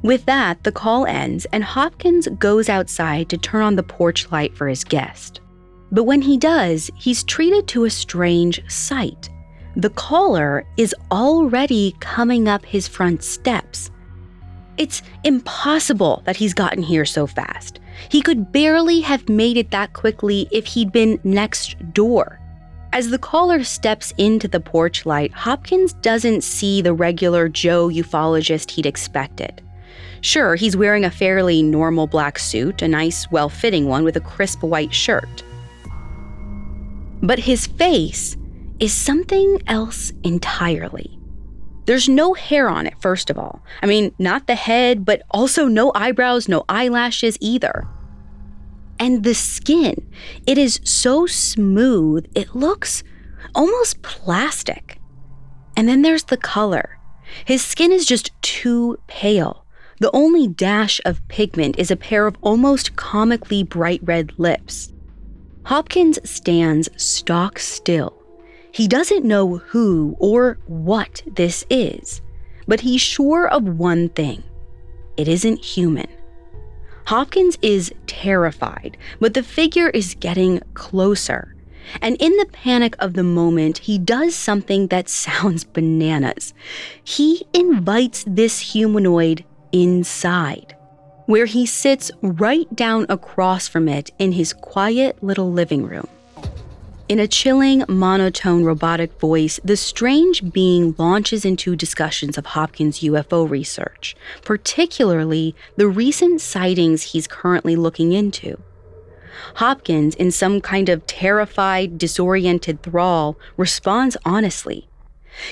With 0.02 0.26
that, 0.26 0.62
the 0.64 0.72
call 0.72 1.06
ends, 1.06 1.46
and 1.52 1.64
Hopkins 1.64 2.28
goes 2.38 2.68
outside 2.68 3.28
to 3.28 3.38
turn 3.38 3.62
on 3.62 3.76
the 3.76 3.82
porch 3.82 4.30
light 4.30 4.56
for 4.56 4.68
his 4.68 4.84
guest. 4.84 5.40
But 5.90 6.04
when 6.04 6.22
he 6.22 6.36
does, 6.36 6.90
he's 6.96 7.24
treated 7.24 7.68
to 7.68 7.84
a 7.84 7.90
strange 7.90 8.62
sight. 8.70 9.30
The 9.76 9.90
caller 9.90 10.64
is 10.76 10.94
already 11.10 11.94
coming 12.00 12.48
up 12.48 12.64
his 12.64 12.88
front 12.88 13.22
steps. 13.22 13.90
It's 14.76 15.02
impossible 15.22 16.22
that 16.26 16.36
he's 16.36 16.54
gotten 16.54 16.82
here 16.82 17.04
so 17.04 17.26
fast. 17.26 17.80
He 18.08 18.22
could 18.22 18.50
barely 18.50 19.00
have 19.02 19.28
made 19.28 19.56
it 19.56 19.70
that 19.70 19.92
quickly 19.92 20.48
if 20.50 20.66
he'd 20.66 20.90
been 20.90 21.20
next 21.22 21.76
door. 21.92 22.40
As 22.92 23.10
the 23.10 23.18
caller 23.18 23.64
steps 23.64 24.12
into 24.18 24.46
the 24.46 24.60
porch 24.60 25.04
light, 25.04 25.32
Hopkins 25.32 25.94
doesn't 25.94 26.42
see 26.42 26.80
the 26.80 26.94
regular 26.94 27.48
Joe 27.48 27.88
ufologist 27.88 28.70
he'd 28.70 28.86
expected. 28.86 29.62
Sure, 30.20 30.54
he's 30.54 30.76
wearing 30.76 31.04
a 31.04 31.10
fairly 31.10 31.62
normal 31.62 32.06
black 32.06 32.38
suit, 32.38 32.82
a 32.82 32.88
nice, 32.88 33.30
well 33.30 33.48
fitting 33.48 33.86
one 33.88 34.04
with 34.04 34.16
a 34.16 34.20
crisp 34.20 34.62
white 34.62 34.94
shirt. 34.94 35.42
But 37.22 37.38
his 37.38 37.66
face 37.66 38.36
is 38.80 38.92
something 38.92 39.60
else 39.66 40.12
entirely. 40.22 41.18
There's 41.86 42.08
no 42.08 42.32
hair 42.32 42.68
on 42.68 42.86
it, 42.86 42.94
first 43.00 43.28
of 43.28 43.38
all. 43.38 43.62
I 43.82 43.86
mean, 43.86 44.14
not 44.18 44.46
the 44.46 44.54
head, 44.54 45.04
but 45.04 45.22
also 45.30 45.66
no 45.66 45.92
eyebrows, 45.94 46.48
no 46.48 46.64
eyelashes 46.68 47.36
either. 47.40 47.86
And 48.98 49.24
the 49.24 49.34
skin, 49.34 50.10
it 50.46 50.56
is 50.56 50.80
so 50.84 51.26
smooth, 51.26 52.26
it 52.34 52.54
looks 52.54 53.02
almost 53.54 54.02
plastic. 54.02 54.98
And 55.76 55.88
then 55.88 56.02
there's 56.02 56.24
the 56.24 56.36
color. 56.36 56.98
His 57.44 57.64
skin 57.64 57.92
is 57.92 58.06
just 58.06 58.30
too 58.42 58.98
pale. 59.06 59.63
The 60.04 60.10
only 60.12 60.48
dash 60.48 61.00
of 61.06 61.26
pigment 61.28 61.78
is 61.78 61.90
a 61.90 61.96
pair 61.96 62.26
of 62.26 62.36
almost 62.42 62.94
comically 62.94 63.62
bright 63.62 64.02
red 64.02 64.34
lips. 64.36 64.92
Hopkins 65.62 66.18
stands 66.28 66.90
stock 67.02 67.58
still. 67.58 68.12
He 68.70 68.86
doesn't 68.86 69.24
know 69.24 69.56
who 69.56 70.14
or 70.18 70.58
what 70.66 71.22
this 71.24 71.64
is, 71.70 72.20
but 72.68 72.80
he's 72.80 73.00
sure 73.00 73.48
of 73.48 73.78
one 73.78 74.10
thing 74.10 74.42
it 75.16 75.26
isn't 75.26 75.64
human. 75.64 76.08
Hopkins 77.06 77.56
is 77.62 77.90
terrified, 78.06 78.98
but 79.20 79.32
the 79.32 79.42
figure 79.42 79.88
is 79.88 80.16
getting 80.20 80.60
closer. 80.74 81.54
And 82.02 82.18
in 82.20 82.36
the 82.36 82.48
panic 82.52 82.94
of 82.98 83.14
the 83.14 83.22
moment, 83.22 83.78
he 83.78 83.96
does 83.96 84.34
something 84.34 84.88
that 84.88 85.08
sounds 85.24 85.64
bananas. 85.64 86.52
He 87.02 87.46
invites 87.54 88.22
this 88.26 88.60
humanoid 88.60 89.46
inside. 89.74 90.74
where 91.26 91.46
he 91.46 91.64
sits 91.64 92.10
right 92.20 92.74
down 92.76 93.06
across 93.08 93.66
from 93.66 93.88
it 93.88 94.10
in 94.18 94.32
his 94.32 94.52
quiet 94.52 95.22
little 95.22 95.50
living 95.50 95.82
room. 95.82 96.06
In 97.08 97.18
a 97.18 97.28
chilling, 97.28 97.84
monotone, 97.88 98.64
robotic 98.64 99.18
voice, 99.20 99.60
the 99.64 99.76
strange 99.76 100.52
being 100.52 100.94
launches 100.98 101.44
into 101.44 101.76
discussions 101.76 102.38
of 102.38 102.46
Hopkins' 102.46 103.00
UFO 103.00 103.48
research, 103.48 104.16
particularly 104.42 105.54
the 105.76 105.88
recent 105.88 106.40
sightings 106.40 107.02
he's 107.02 107.26
currently 107.26 107.76
looking 107.76 108.12
into. 108.12 108.58
Hopkins, 109.56 110.14
in 110.14 110.30
some 110.30 110.60
kind 110.60 110.88
of 110.88 111.06
terrified, 111.06 111.98
disoriented 111.98 112.82
thrall, 112.82 113.38
responds 113.56 114.16
honestly. 114.24 114.88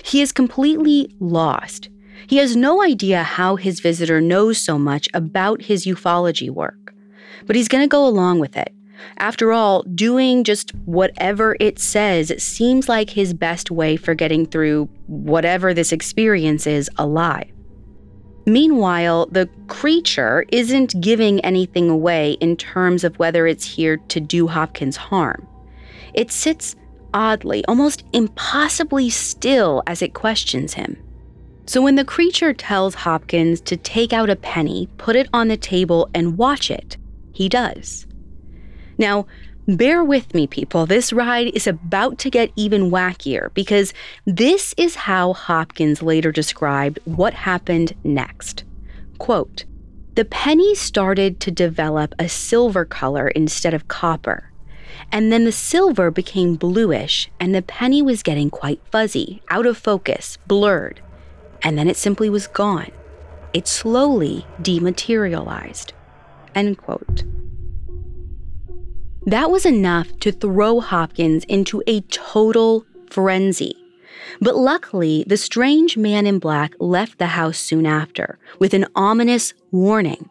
He 0.02 0.22
is 0.22 0.32
completely 0.32 1.14
lost. 1.18 1.88
He 2.26 2.36
has 2.36 2.56
no 2.56 2.82
idea 2.82 3.22
how 3.22 3.56
his 3.56 3.80
visitor 3.80 4.20
knows 4.20 4.58
so 4.58 4.78
much 4.78 5.08
about 5.14 5.62
his 5.62 5.86
ufology 5.86 6.50
work, 6.50 6.94
but 7.46 7.56
he's 7.56 7.68
going 7.68 7.84
to 7.84 7.88
go 7.88 8.06
along 8.06 8.38
with 8.38 8.56
it 8.56 8.74
after 9.18 9.52
all, 9.52 9.82
doing 9.82 10.44
just 10.44 10.74
whatever 10.84 11.56
it 11.60 11.78
says 11.78 12.32
seems 12.42 12.88
like 12.88 13.10
his 13.10 13.34
best 13.34 13.70
way 13.70 13.96
for 13.96 14.14
getting 14.14 14.46
through 14.46 14.88
whatever 15.06 15.74
this 15.74 15.92
experience 15.92 16.66
is 16.66 16.90
alive. 16.98 17.50
Meanwhile, 18.46 19.26
the 19.30 19.48
creature 19.68 20.44
isn't 20.50 21.00
giving 21.00 21.40
anything 21.40 21.88
away 21.88 22.32
in 22.32 22.56
terms 22.56 23.04
of 23.04 23.18
whether 23.18 23.46
it's 23.46 23.64
here 23.64 23.98
to 24.08 24.20
do 24.20 24.48
Hopkins 24.48 24.96
harm. 24.96 25.46
It 26.14 26.32
sits 26.32 26.74
oddly, 27.14 27.64
almost 27.66 28.04
impossibly 28.12 29.10
still 29.10 29.82
as 29.86 30.02
it 30.02 30.14
questions 30.14 30.74
him. 30.74 30.96
So 31.72 31.80
when 31.80 31.94
the 31.94 32.04
creature 32.04 32.52
tells 32.52 32.94
Hopkins 32.94 33.58
to 33.62 33.78
take 33.78 34.12
out 34.12 34.28
a 34.28 34.36
penny, 34.36 34.90
put 34.98 35.16
it 35.16 35.30
on 35.32 35.48
the 35.48 35.56
table, 35.56 36.10
and 36.14 36.36
watch 36.36 36.70
it, 36.70 36.98
he 37.32 37.48
does. 37.48 38.06
Now, 38.98 39.26
bear 39.66 40.04
with 40.04 40.34
me, 40.34 40.46
people. 40.46 40.84
This 40.84 41.14
ride 41.14 41.46
is 41.54 41.66
about 41.66 42.18
to 42.18 42.30
get 42.30 42.52
even 42.56 42.90
wackier 42.90 43.54
because 43.54 43.94
this 44.26 44.74
is 44.76 44.96
how 44.96 45.32
Hopkins 45.32 46.02
later 46.02 46.30
described 46.30 46.98
what 47.06 47.32
happened 47.32 47.94
next. 48.04 48.64
Quote, 49.16 49.64
the 50.14 50.26
penny 50.26 50.74
started 50.74 51.40
to 51.40 51.50
develop 51.50 52.14
a 52.18 52.28
silver 52.28 52.84
color 52.84 53.28
instead 53.28 53.72
of 53.72 53.88
copper. 53.88 54.52
And 55.10 55.32
then 55.32 55.44
the 55.44 55.52
silver 55.52 56.10
became 56.10 56.56
bluish, 56.56 57.30
and 57.40 57.54
the 57.54 57.62
penny 57.62 58.02
was 58.02 58.22
getting 58.22 58.50
quite 58.50 58.82
fuzzy, 58.90 59.40
out 59.48 59.64
of 59.64 59.78
focus, 59.78 60.36
blurred. 60.46 61.00
And 61.62 61.78
then 61.78 61.88
it 61.88 61.96
simply 61.96 62.28
was 62.28 62.46
gone. 62.46 62.90
It 63.52 63.68
slowly 63.68 64.46
dematerialized. 64.60 65.92
End 66.54 66.78
quote. 66.78 67.24
That 69.24 69.50
was 69.50 69.64
enough 69.64 70.18
to 70.20 70.32
throw 70.32 70.80
Hopkins 70.80 71.44
into 71.44 71.82
a 71.86 72.00
total 72.02 72.84
frenzy. 73.10 73.76
But 74.40 74.56
luckily, 74.56 75.24
the 75.26 75.36
strange 75.36 75.96
man 75.96 76.26
in 76.26 76.38
black 76.38 76.74
left 76.80 77.18
the 77.18 77.28
house 77.28 77.58
soon 77.58 77.86
after 77.86 78.38
with 78.58 78.74
an 78.74 78.86
ominous 78.94 79.54
warning. 79.70 80.28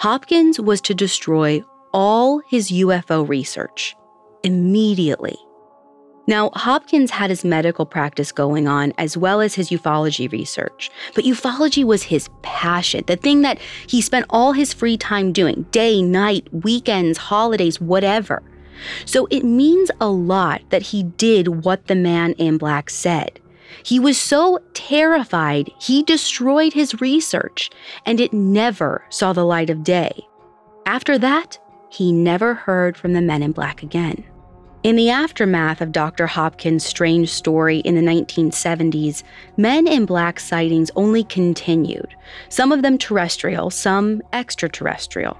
Hopkins 0.00 0.58
was 0.60 0.80
to 0.82 0.94
destroy 0.94 1.62
all 1.92 2.40
his 2.50 2.70
UFO 2.70 3.26
research 3.26 3.94
immediately. 4.42 5.36
Now, 6.26 6.50
Hopkins 6.54 7.12
had 7.12 7.30
his 7.30 7.44
medical 7.44 7.86
practice 7.86 8.32
going 8.32 8.66
on 8.66 8.92
as 8.98 9.16
well 9.16 9.40
as 9.40 9.54
his 9.54 9.70
ufology 9.70 10.30
research, 10.30 10.90
but 11.14 11.24
ufology 11.24 11.84
was 11.84 12.02
his 12.02 12.28
passion, 12.42 13.04
the 13.06 13.16
thing 13.16 13.42
that 13.42 13.60
he 13.86 14.00
spent 14.00 14.26
all 14.30 14.52
his 14.52 14.72
free 14.72 14.96
time 14.96 15.32
doing 15.32 15.66
day, 15.70 16.02
night, 16.02 16.48
weekends, 16.52 17.18
holidays, 17.18 17.80
whatever. 17.80 18.42
So 19.04 19.26
it 19.30 19.44
means 19.44 19.90
a 20.00 20.08
lot 20.08 20.62
that 20.70 20.82
he 20.82 21.04
did 21.04 21.64
what 21.64 21.86
the 21.86 21.94
man 21.94 22.32
in 22.32 22.58
black 22.58 22.90
said. 22.90 23.40
He 23.82 24.00
was 24.00 24.18
so 24.18 24.58
terrified, 24.74 25.70
he 25.80 26.02
destroyed 26.02 26.72
his 26.72 27.00
research, 27.00 27.70
and 28.04 28.20
it 28.20 28.32
never 28.32 29.04
saw 29.10 29.32
the 29.32 29.44
light 29.44 29.70
of 29.70 29.84
day. 29.84 30.26
After 30.86 31.18
that, 31.18 31.58
he 31.88 32.12
never 32.12 32.54
heard 32.54 32.96
from 32.96 33.12
the 33.12 33.20
men 33.20 33.42
in 33.42 33.52
black 33.52 33.82
again. 33.82 34.24
In 34.86 34.94
the 34.94 35.10
aftermath 35.10 35.80
of 35.80 35.90
Dr. 35.90 36.28
Hopkins' 36.28 36.84
strange 36.84 37.28
story 37.30 37.78
in 37.78 37.96
the 37.96 38.00
1970s, 38.00 39.24
men 39.56 39.88
in 39.88 40.06
black 40.06 40.38
sightings 40.38 40.92
only 40.94 41.24
continued, 41.24 42.14
some 42.50 42.70
of 42.70 42.82
them 42.82 42.96
terrestrial, 42.96 43.68
some 43.70 44.22
extraterrestrial. 44.32 45.36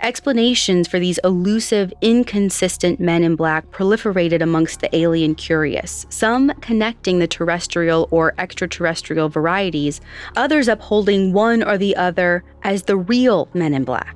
Explanations 0.00 0.86
for 0.86 1.00
these 1.00 1.18
elusive, 1.24 1.92
inconsistent 2.02 3.00
men 3.00 3.24
in 3.24 3.34
black 3.34 3.68
proliferated 3.72 4.40
amongst 4.40 4.78
the 4.78 4.94
alien 4.94 5.34
curious, 5.34 6.06
some 6.08 6.50
connecting 6.60 7.18
the 7.18 7.26
terrestrial 7.26 8.06
or 8.12 8.32
extraterrestrial 8.38 9.28
varieties, 9.28 10.00
others 10.36 10.68
upholding 10.68 11.32
one 11.32 11.64
or 11.64 11.76
the 11.76 11.96
other 11.96 12.44
as 12.62 12.84
the 12.84 12.96
real 12.96 13.48
men 13.54 13.74
in 13.74 13.82
black. 13.82 14.14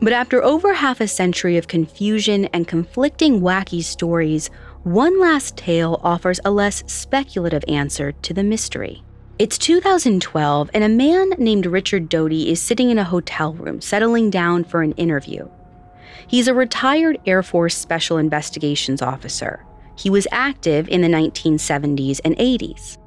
But 0.00 0.12
after 0.12 0.42
over 0.44 0.74
half 0.74 1.00
a 1.00 1.08
century 1.08 1.56
of 1.56 1.66
confusion 1.66 2.44
and 2.46 2.68
conflicting 2.68 3.40
wacky 3.40 3.82
stories, 3.82 4.48
one 4.84 5.20
last 5.20 5.56
tale 5.56 6.00
offers 6.04 6.38
a 6.44 6.50
less 6.52 6.84
speculative 6.86 7.64
answer 7.66 8.12
to 8.12 8.32
the 8.32 8.44
mystery. 8.44 9.02
It's 9.40 9.58
2012, 9.58 10.70
and 10.72 10.84
a 10.84 10.88
man 10.88 11.30
named 11.38 11.66
Richard 11.66 12.08
Doty 12.08 12.50
is 12.50 12.60
sitting 12.60 12.90
in 12.90 12.98
a 12.98 13.04
hotel 13.04 13.54
room 13.54 13.80
settling 13.80 14.30
down 14.30 14.64
for 14.64 14.82
an 14.82 14.92
interview. 14.92 15.48
He's 16.28 16.48
a 16.48 16.54
retired 16.54 17.18
Air 17.26 17.42
Force 17.42 17.76
Special 17.76 18.18
Investigations 18.18 19.02
officer. 19.02 19.64
He 19.96 20.10
was 20.10 20.28
active 20.30 20.88
in 20.88 21.00
the 21.00 21.08
1970s 21.08 22.20
and 22.24 22.36
80s. 22.36 22.98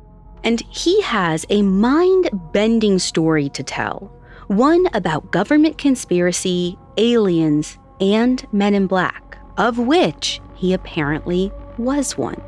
And 0.43 0.61
he 0.69 1.01
has 1.01 1.45
a 1.49 1.61
mind 1.61 2.29
bending 2.51 2.99
story 2.99 3.47
to 3.49 3.63
tell 3.63 4.11
one 4.51 4.85
about 4.93 5.31
government 5.31 5.77
conspiracy, 5.77 6.77
aliens, 6.97 7.79
and 8.01 8.45
men 8.51 8.73
in 8.73 8.85
black, 8.85 9.37
of 9.57 9.79
which 9.79 10.41
he 10.55 10.73
apparently 10.73 11.49
was 11.77 12.17
one. 12.17 12.41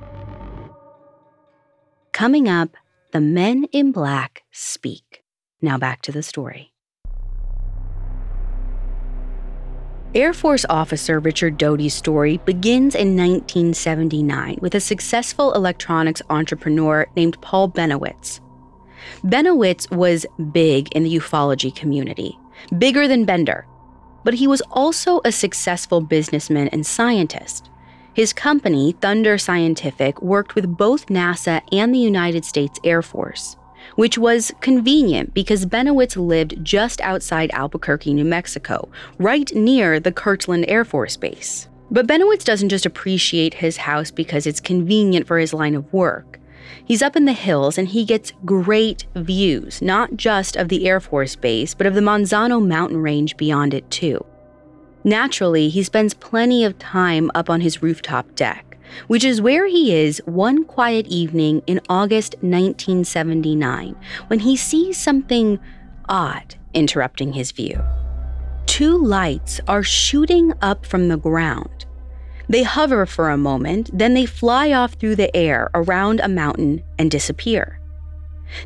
Coming 2.11 2.49
up, 2.49 2.75
the 3.13 3.21
men 3.21 3.63
in 3.71 3.93
black 3.93 4.43
speak. 4.51 5.23
Now 5.61 5.77
back 5.77 6.01
to 6.01 6.11
the 6.11 6.21
story. 6.21 6.73
Air 10.13 10.33
Force 10.33 10.65
officer 10.69 11.19
Richard 11.19 11.57
Doty's 11.57 11.93
story 11.93 12.37
begins 12.45 12.95
in 12.95 13.15
1979 13.15 14.59
with 14.61 14.75
a 14.75 14.79
successful 14.81 15.53
electronics 15.53 16.21
entrepreneur 16.29 17.07
named 17.15 17.39
Paul 17.41 17.69
Bennewitz, 17.69 18.41
Bennewitz 19.23 19.89
was 19.91 20.25
big 20.51 20.91
in 20.93 21.03
the 21.03 21.15
ufology 21.15 21.73
community, 21.75 22.37
bigger 22.77 23.07
than 23.07 23.25
Bender, 23.25 23.65
but 24.23 24.35
he 24.35 24.47
was 24.47 24.61
also 24.71 25.21
a 25.25 25.31
successful 25.31 26.01
businessman 26.01 26.67
and 26.69 26.85
scientist. 26.85 27.69
His 28.13 28.31
company, 28.31 28.93
Thunder 29.01 29.37
Scientific, 29.37 30.21
worked 30.21 30.53
with 30.53 30.77
both 30.77 31.07
NASA 31.07 31.61
and 31.71 31.93
the 31.93 31.99
United 31.99 32.45
States 32.45 32.79
Air 32.83 33.01
Force, 33.01 33.57
which 33.95 34.17
was 34.17 34.51
convenient 34.61 35.33
because 35.33 35.65
Bennewitz 35.65 36.15
lived 36.15 36.63
just 36.63 37.01
outside 37.01 37.49
Albuquerque, 37.53 38.13
New 38.13 38.25
Mexico, 38.25 38.89
right 39.17 39.51
near 39.55 39.99
the 39.99 40.11
Kirtland 40.11 40.65
Air 40.67 40.85
Force 40.85 41.17
Base. 41.17 41.67
But 41.89 42.07
Bennewitz 42.07 42.43
doesn't 42.43 42.69
just 42.69 42.85
appreciate 42.85 43.55
his 43.55 43.77
house 43.77 44.11
because 44.11 44.47
it's 44.47 44.59
convenient 44.59 45.27
for 45.27 45.37
his 45.37 45.53
line 45.53 45.75
of 45.75 45.91
work. 45.91 46.39
He's 46.85 47.01
up 47.01 47.15
in 47.15 47.25
the 47.25 47.33
hills 47.33 47.77
and 47.77 47.87
he 47.87 48.05
gets 48.05 48.33
great 48.45 49.05
views, 49.15 49.81
not 49.81 50.17
just 50.17 50.55
of 50.55 50.69
the 50.69 50.87
Air 50.87 50.99
Force 50.99 51.35
Base, 51.35 51.73
but 51.73 51.87
of 51.87 51.93
the 51.93 52.01
Manzano 52.01 52.65
mountain 52.65 53.01
range 53.01 53.37
beyond 53.37 53.73
it, 53.73 53.89
too. 53.89 54.25
Naturally, 55.03 55.69
he 55.69 55.83
spends 55.83 56.13
plenty 56.13 56.63
of 56.63 56.79
time 56.79 57.29
up 57.35 57.49
on 57.49 57.61
his 57.61 57.83
rooftop 57.83 58.35
deck, 58.35 58.77
which 59.07 59.23
is 59.23 59.41
where 59.41 59.67
he 59.67 59.93
is 59.93 60.21
one 60.25 60.63
quiet 60.63 61.07
evening 61.07 61.61
in 61.67 61.81
August 61.89 62.35
1979 62.35 63.95
when 64.27 64.39
he 64.39 64.55
sees 64.55 64.97
something 64.97 65.59
odd 66.07 66.55
interrupting 66.73 67.33
his 67.33 67.51
view. 67.51 67.81
Two 68.65 68.97
lights 68.97 69.59
are 69.67 69.83
shooting 69.83 70.53
up 70.61 70.85
from 70.85 71.09
the 71.09 71.17
ground, 71.17 71.85
they 72.49 72.63
hover 72.63 73.05
for 73.05 73.29
a 73.29 73.37
moment, 73.37 73.89
then 73.93 74.13
they 74.13 74.25
fly 74.25 74.71
off 74.71 74.93
through 74.93 75.15
the 75.15 75.35
air 75.35 75.69
around 75.73 76.19
a 76.19 76.27
mountain 76.27 76.83
and 76.99 77.09
disappear. 77.09 77.79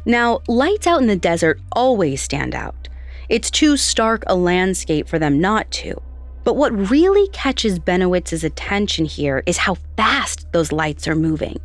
Now, 0.06 0.42
lights 0.48 0.88
out 0.88 1.02
in 1.02 1.08
the 1.08 1.16
desert 1.16 1.60
always 1.72 2.22
stand 2.22 2.56
out. 2.56 2.90
It's 3.30 3.52
too 3.52 3.78
stark 3.78 4.24
a 4.28 4.36
landscape 4.36 5.08
for 5.08 5.20
them 5.20 5.40
not 5.40 5.70
to. 5.72 6.02
But 6.44 6.56
what 6.56 6.90
really 6.90 7.28
catches 7.30 7.78
Bennewitz's 7.78 8.44
attention 8.44 9.06
here 9.06 9.44
is 9.46 9.58
how 9.58 9.76
fast 9.98 10.50
those 10.54 10.72
lights 10.72 11.08
are 11.08 11.16
moving. 11.16 11.60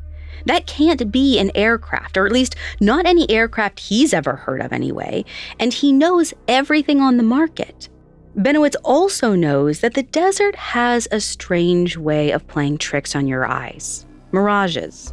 That 0.46 0.66
can't 0.66 1.12
be 1.12 1.38
an 1.38 1.52
aircraft, 1.54 2.16
or 2.16 2.26
at 2.26 2.32
least 2.32 2.56
not 2.80 3.06
any 3.06 3.30
aircraft 3.30 3.78
he's 3.78 4.12
ever 4.12 4.34
heard 4.34 4.60
of 4.60 4.72
anyway, 4.72 5.24
and 5.60 5.72
he 5.72 5.92
knows 5.92 6.34
everything 6.48 7.00
on 7.00 7.16
the 7.16 7.22
market. 7.22 7.88
Bennewitz 8.36 8.76
also 8.82 9.34
knows 9.34 9.80
that 9.80 9.94
the 9.94 10.04
desert 10.04 10.56
has 10.56 11.06
a 11.10 11.20
strange 11.20 11.98
way 11.98 12.30
of 12.30 12.46
playing 12.48 12.78
tricks 12.78 13.14
on 13.14 13.26
your 13.26 13.44
eyes 13.44 14.06
mirages. 14.32 15.12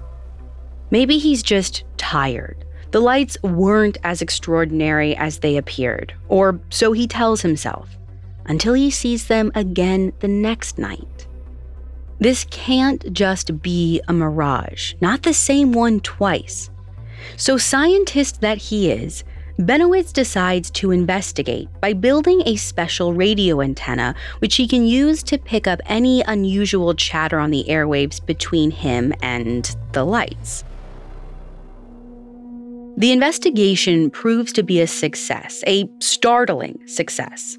Maybe 0.91 1.17
he's 1.17 1.43
just 1.43 1.83
tired. 1.97 2.63
The 2.91 3.01
lights 3.01 3.37
weren't 3.43 3.97
as 4.03 4.21
extraordinary 4.21 5.15
as 5.15 5.39
they 5.39 5.57
appeared, 5.57 6.13
or 6.29 6.59
so 6.69 6.93
he 6.93 7.05
tells 7.05 7.41
himself, 7.41 7.89
until 8.45 8.73
he 8.73 8.89
sees 8.89 9.27
them 9.27 9.51
again 9.53 10.13
the 10.21 10.27
next 10.27 10.77
night. 10.77 11.27
This 12.19 12.45
can't 12.49 13.13
just 13.13 13.61
be 13.61 14.01
a 14.07 14.13
mirage, 14.13 14.93
not 15.01 15.23
the 15.23 15.33
same 15.33 15.73
one 15.73 15.99
twice. 15.99 16.69
So, 17.37 17.57
scientist 17.57 18.41
that 18.41 18.57
he 18.57 18.89
is, 18.89 19.23
Bennewitz 19.59 20.13
decides 20.13 20.71
to 20.71 20.91
investigate 20.91 21.67
by 21.81 21.91
building 21.91 22.41
a 22.45 22.55
special 22.55 23.13
radio 23.13 23.59
antenna 23.59 24.15
which 24.39 24.55
he 24.55 24.65
can 24.65 24.85
use 24.85 25.21
to 25.23 25.37
pick 25.37 25.67
up 25.67 25.81
any 25.85 26.21
unusual 26.21 26.93
chatter 26.93 27.37
on 27.37 27.51
the 27.51 27.65
airwaves 27.67 28.25
between 28.25 28.71
him 28.71 29.13
and 29.21 29.75
the 29.91 30.05
lights. 30.05 30.63
The 32.95 33.11
investigation 33.11 34.09
proves 34.09 34.53
to 34.53 34.63
be 34.63 34.79
a 34.79 34.87
success, 34.87 35.61
a 35.67 35.89
startling 35.99 36.79
success. 36.87 37.57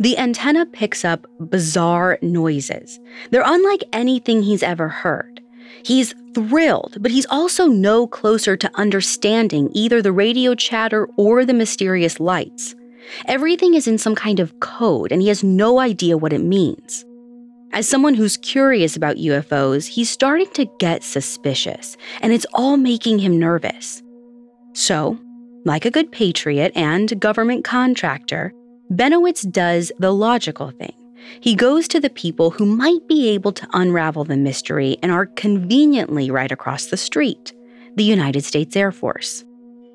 The 0.00 0.18
antenna 0.18 0.66
picks 0.66 1.04
up 1.04 1.28
bizarre 1.38 2.18
noises. 2.22 2.98
They're 3.30 3.42
unlike 3.44 3.84
anything 3.92 4.42
he's 4.42 4.64
ever 4.64 4.88
heard. 4.88 5.40
He's 5.84 6.12
thrilled, 6.34 6.96
but 7.00 7.10
he's 7.10 7.26
also 7.26 7.66
no 7.66 8.06
closer 8.06 8.56
to 8.56 8.70
understanding 8.74 9.70
either 9.72 10.02
the 10.02 10.12
radio 10.12 10.54
chatter 10.54 11.08
or 11.16 11.44
the 11.44 11.54
mysterious 11.54 12.20
lights. 12.20 12.74
Everything 13.26 13.74
is 13.74 13.88
in 13.88 13.98
some 13.98 14.14
kind 14.14 14.40
of 14.40 14.58
code, 14.60 15.12
and 15.12 15.22
he 15.22 15.28
has 15.28 15.42
no 15.42 15.80
idea 15.80 16.16
what 16.16 16.32
it 16.32 16.40
means. 16.40 17.04
As 17.72 17.88
someone 17.88 18.14
who's 18.14 18.36
curious 18.36 18.96
about 18.96 19.16
UFOs, 19.16 19.86
he's 19.86 20.10
starting 20.10 20.50
to 20.54 20.70
get 20.78 21.04
suspicious, 21.04 21.96
and 22.20 22.32
it's 22.32 22.46
all 22.52 22.76
making 22.76 23.20
him 23.20 23.38
nervous. 23.38 24.02
So, 24.72 25.18
like 25.64 25.84
a 25.84 25.90
good 25.90 26.10
patriot 26.10 26.72
and 26.74 27.20
government 27.20 27.64
contractor, 27.64 28.52
Bennewitz 28.90 29.50
does 29.50 29.92
the 29.98 30.12
logical 30.12 30.70
thing. 30.70 30.99
He 31.40 31.54
goes 31.54 31.88
to 31.88 32.00
the 32.00 32.10
people 32.10 32.50
who 32.50 32.66
might 32.66 33.06
be 33.08 33.28
able 33.30 33.52
to 33.52 33.68
unravel 33.72 34.24
the 34.24 34.36
mystery 34.36 34.96
and 35.02 35.12
are 35.12 35.26
conveniently 35.26 36.30
right 36.30 36.50
across 36.50 36.86
the 36.86 36.96
street 36.96 37.52
the 37.96 38.04
United 38.04 38.44
States 38.44 38.76
Air 38.76 38.92
Force. 38.92 39.44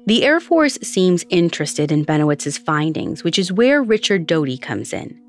The 0.06 0.24
Air 0.24 0.40
Force 0.40 0.78
seems 0.84 1.26
interested 1.30 1.92
in 1.92 2.06
Bennewitz's 2.06 2.58
findings, 2.58 3.24
which 3.24 3.40
is 3.40 3.52
where 3.52 3.82
Richard 3.82 4.28
Doty 4.28 4.58
comes 4.58 4.94
in. 4.94 5.20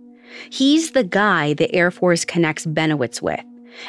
He's 0.51 0.91
the 0.91 1.05
guy 1.05 1.55
the 1.55 1.75
Air 1.75 1.91
Force 1.91 2.25
connects 2.25 2.67
Bennewitz 2.67 3.23
with, 3.23 3.43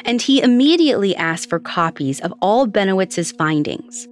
and 0.04 0.22
he 0.22 0.40
immediately 0.40 1.14
asks 1.14 1.44
for 1.44 1.58
copies 1.58 2.20
of 2.20 2.32
all 2.40 2.66
Bennewitz's 2.66 3.32
findings. 3.32 4.07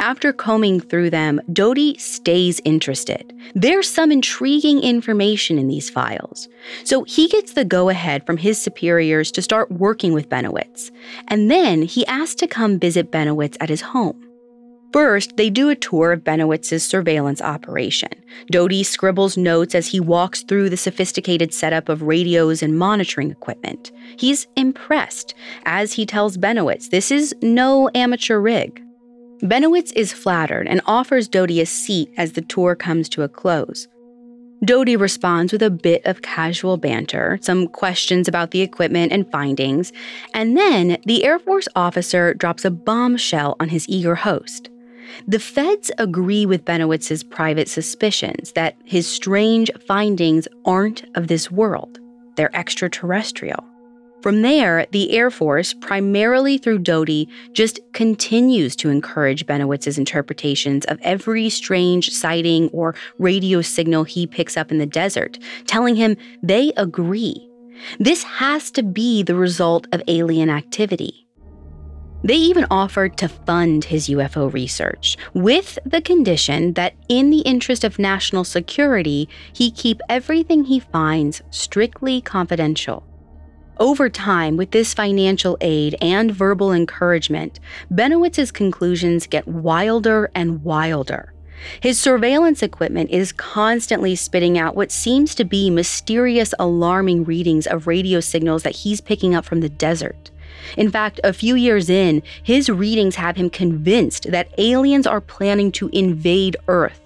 After 0.00 0.32
combing 0.32 0.80
through 0.80 1.10
them, 1.10 1.42
Doty 1.52 1.98
stays 1.98 2.58
interested. 2.64 3.34
There's 3.54 3.88
some 3.88 4.10
intriguing 4.10 4.82
information 4.82 5.58
in 5.58 5.68
these 5.68 5.90
files. 5.90 6.48
So 6.84 7.04
he 7.04 7.28
gets 7.28 7.52
the 7.52 7.66
go 7.66 7.90
ahead 7.90 8.24
from 8.24 8.38
his 8.38 8.60
superiors 8.60 9.30
to 9.32 9.42
start 9.42 9.70
working 9.70 10.14
with 10.14 10.30
Bennewitz. 10.30 10.90
And 11.28 11.50
then 11.50 11.82
he 11.82 12.06
asks 12.06 12.36
to 12.36 12.46
come 12.46 12.78
visit 12.78 13.12
Bennewitz 13.12 13.58
at 13.60 13.68
his 13.68 13.82
home. 13.82 14.26
First, 14.90 15.36
they 15.36 15.50
do 15.50 15.68
a 15.68 15.76
tour 15.76 16.12
of 16.12 16.24
Bennewitz's 16.24 16.82
surveillance 16.82 17.42
operation. 17.42 18.10
Doty 18.50 18.82
scribbles 18.82 19.36
notes 19.36 19.74
as 19.74 19.86
he 19.86 20.00
walks 20.00 20.42
through 20.42 20.70
the 20.70 20.78
sophisticated 20.78 21.52
setup 21.52 21.90
of 21.90 22.02
radios 22.02 22.62
and 22.62 22.78
monitoring 22.78 23.30
equipment. 23.30 23.92
He's 24.18 24.48
impressed, 24.56 25.34
as 25.66 25.92
he 25.92 26.06
tells 26.06 26.38
Bennewitz 26.38 26.88
this 26.88 27.10
is 27.10 27.34
no 27.42 27.90
amateur 27.94 28.40
rig. 28.40 28.82
Bennewitz 29.42 29.90
is 29.96 30.12
flattered 30.12 30.68
and 30.68 30.82
offers 30.84 31.26
Doty 31.26 31.60
a 31.60 31.66
seat 31.66 32.12
as 32.18 32.32
the 32.32 32.42
tour 32.42 32.76
comes 32.76 33.08
to 33.10 33.22
a 33.22 33.28
close. 33.28 33.88
Doty 34.62 34.96
responds 34.96 35.50
with 35.50 35.62
a 35.62 35.70
bit 35.70 36.04
of 36.04 36.20
casual 36.20 36.76
banter, 36.76 37.38
some 37.40 37.66
questions 37.66 38.28
about 38.28 38.50
the 38.50 38.60
equipment 38.60 39.12
and 39.12 39.30
findings, 39.30 39.92
and 40.34 40.58
then 40.58 40.98
the 41.06 41.24
Air 41.24 41.38
Force 41.38 41.66
officer 41.74 42.34
drops 42.34 42.66
a 42.66 42.70
bombshell 42.70 43.56
on 43.58 43.70
his 43.70 43.88
eager 43.88 44.14
host. 44.14 44.68
The 45.26 45.38
feds 45.38 45.90
agree 45.96 46.44
with 46.44 46.66
Bennewitz's 46.66 47.22
private 47.22 47.68
suspicions 47.68 48.52
that 48.52 48.76
his 48.84 49.08
strange 49.08 49.70
findings 49.86 50.46
aren't 50.66 51.04
of 51.16 51.28
this 51.28 51.50
world, 51.50 51.98
they're 52.36 52.54
extraterrestrial. 52.54 53.64
From 54.22 54.42
there, 54.42 54.86
the 54.90 55.12
Air 55.12 55.30
Force, 55.30 55.72
primarily 55.72 56.58
through 56.58 56.80
Doty, 56.80 57.26
just 57.52 57.80
continues 57.94 58.76
to 58.76 58.90
encourage 58.90 59.46
Bennewitz's 59.46 59.96
interpretations 59.96 60.84
of 60.86 60.98
every 61.02 61.48
strange 61.48 62.10
sighting 62.10 62.68
or 62.68 62.94
radio 63.18 63.62
signal 63.62 64.04
he 64.04 64.26
picks 64.26 64.58
up 64.58 64.70
in 64.70 64.76
the 64.76 64.84
desert, 64.84 65.38
telling 65.66 65.96
him 65.96 66.18
they 66.42 66.70
agree. 66.76 67.48
This 67.98 68.22
has 68.24 68.70
to 68.72 68.82
be 68.82 69.22
the 69.22 69.34
result 69.34 69.86
of 69.90 70.02
alien 70.06 70.50
activity. 70.50 71.26
They 72.22 72.36
even 72.36 72.66
offered 72.70 73.16
to 73.16 73.28
fund 73.28 73.84
his 73.84 74.10
UFO 74.10 74.52
research, 74.52 75.16
with 75.32 75.78
the 75.86 76.02
condition 76.02 76.74
that, 76.74 76.92
in 77.08 77.30
the 77.30 77.40
interest 77.40 77.84
of 77.84 77.98
national 77.98 78.44
security, 78.44 79.30
he 79.54 79.70
keep 79.70 80.02
everything 80.10 80.64
he 80.64 80.78
finds 80.78 81.40
strictly 81.48 82.20
confidential. 82.20 83.06
Over 83.80 84.10
time, 84.10 84.58
with 84.58 84.72
this 84.72 84.92
financial 84.92 85.56
aid 85.62 85.96
and 86.02 86.30
verbal 86.30 86.70
encouragement, 86.70 87.58
Bennewitz's 87.90 88.52
conclusions 88.52 89.26
get 89.26 89.48
wilder 89.48 90.30
and 90.34 90.62
wilder. 90.62 91.32
His 91.80 91.98
surveillance 91.98 92.62
equipment 92.62 93.08
is 93.08 93.32
constantly 93.32 94.14
spitting 94.16 94.58
out 94.58 94.76
what 94.76 94.92
seems 94.92 95.34
to 95.34 95.44
be 95.44 95.70
mysterious, 95.70 96.52
alarming 96.58 97.24
readings 97.24 97.66
of 97.66 97.86
radio 97.86 98.20
signals 98.20 98.64
that 98.64 98.76
he's 98.76 99.00
picking 99.00 99.34
up 99.34 99.46
from 99.46 99.60
the 99.60 99.70
desert. 99.70 100.30
In 100.76 100.90
fact, 100.90 101.18
a 101.24 101.32
few 101.32 101.54
years 101.54 101.88
in, 101.88 102.22
his 102.42 102.68
readings 102.68 103.16
have 103.16 103.36
him 103.36 103.48
convinced 103.48 104.30
that 104.30 104.52
aliens 104.58 105.06
are 105.06 105.22
planning 105.22 105.72
to 105.72 105.88
invade 105.88 106.58
Earth. 106.68 107.00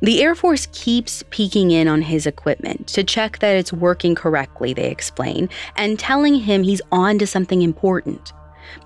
The 0.00 0.22
Air 0.22 0.36
Force 0.36 0.68
keeps 0.70 1.24
peeking 1.30 1.72
in 1.72 1.88
on 1.88 2.02
his 2.02 2.24
equipment 2.24 2.86
to 2.88 3.02
check 3.02 3.40
that 3.40 3.56
it's 3.56 3.72
working 3.72 4.14
correctly, 4.14 4.72
they 4.72 4.90
explain, 4.90 5.48
and 5.74 5.98
telling 5.98 6.36
him 6.36 6.62
he's 6.62 6.80
on 6.92 7.18
to 7.18 7.26
something 7.26 7.62
important. 7.62 8.32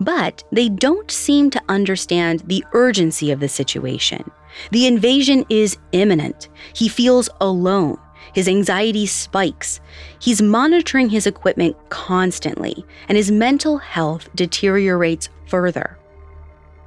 But 0.01 0.43
they 0.53 0.71
don't 0.71 1.11
seem 1.11 1.51
to 1.51 1.63
understand 1.69 2.41
the 2.47 2.65
urgency 2.73 3.31
of 3.31 3.41
the 3.41 3.49
situation. 3.49 4.31
The 4.71 4.87
invasion 4.87 5.45
is 5.51 5.77
imminent. 5.93 6.49
He 6.75 6.89
feels 6.89 7.29
alone. 7.43 7.99
His 8.33 8.49
anxiety 8.49 9.05
spikes. 9.05 9.81
He's 10.19 10.41
monitoring 10.41 11.11
his 11.11 11.27
equipment 11.27 11.77
constantly, 11.91 12.87
and 13.09 13.19
his 13.19 13.31
mental 13.31 13.77
health 13.77 14.31
deteriorates 14.35 15.29
further. 15.47 15.99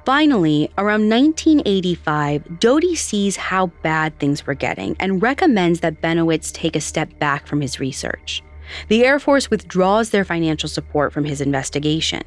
Finally, 0.06 0.70
around 0.78 1.08
1985, 1.08 2.60
Doty 2.60 2.94
sees 2.94 3.34
how 3.34 3.66
bad 3.82 4.16
things 4.20 4.46
were 4.46 4.54
getting 4.54 4.94
and 5.00 5.20
recommends 5.20 5.80
that 5.80 6.00
Bennewitz 6.00 6.52
take 6.52 6.76
a 6.76 6.80
step 6.80 7.18
back 7.18 7.44
from 7.44 7.60
his 7.60 7.80
research. 7.80 8.40
The 8.86 9.04
Air 9.04 9.18
Force 9.18 9.50
withdraws 9.50 10.10
their 10.10 10.24
financial 10.24 10.68
support 10.68 11.12
from 11.12 11.24
his 11.24 11.40
investigation. 11.40 12.22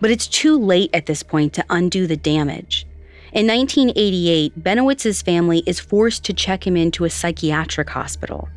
But 0.00 0.10
it's 0.10 0.26
too 0.26 0.58
late 0.58 0.88
at 0.94 1.04
this 1.04 1.22
point 1.22 1.52
to 1.52 1.64
undo 1.68 2.06
the 2.06 2.16
damage. 2.16 2.86
In 3.34 3.46
1988, 3.46 4.58
Bennewitz's 4.58 5.20
family 5.20 5.62
is 5.66 5.80
forced 5.80 6.24
to 6.24 6.32
check 6.32 6.66
him 6.66 6.78
into 6.78 7.04
a 7.04 7.10
psychiatric 7.10 7.90
hospital. 7.90 8.48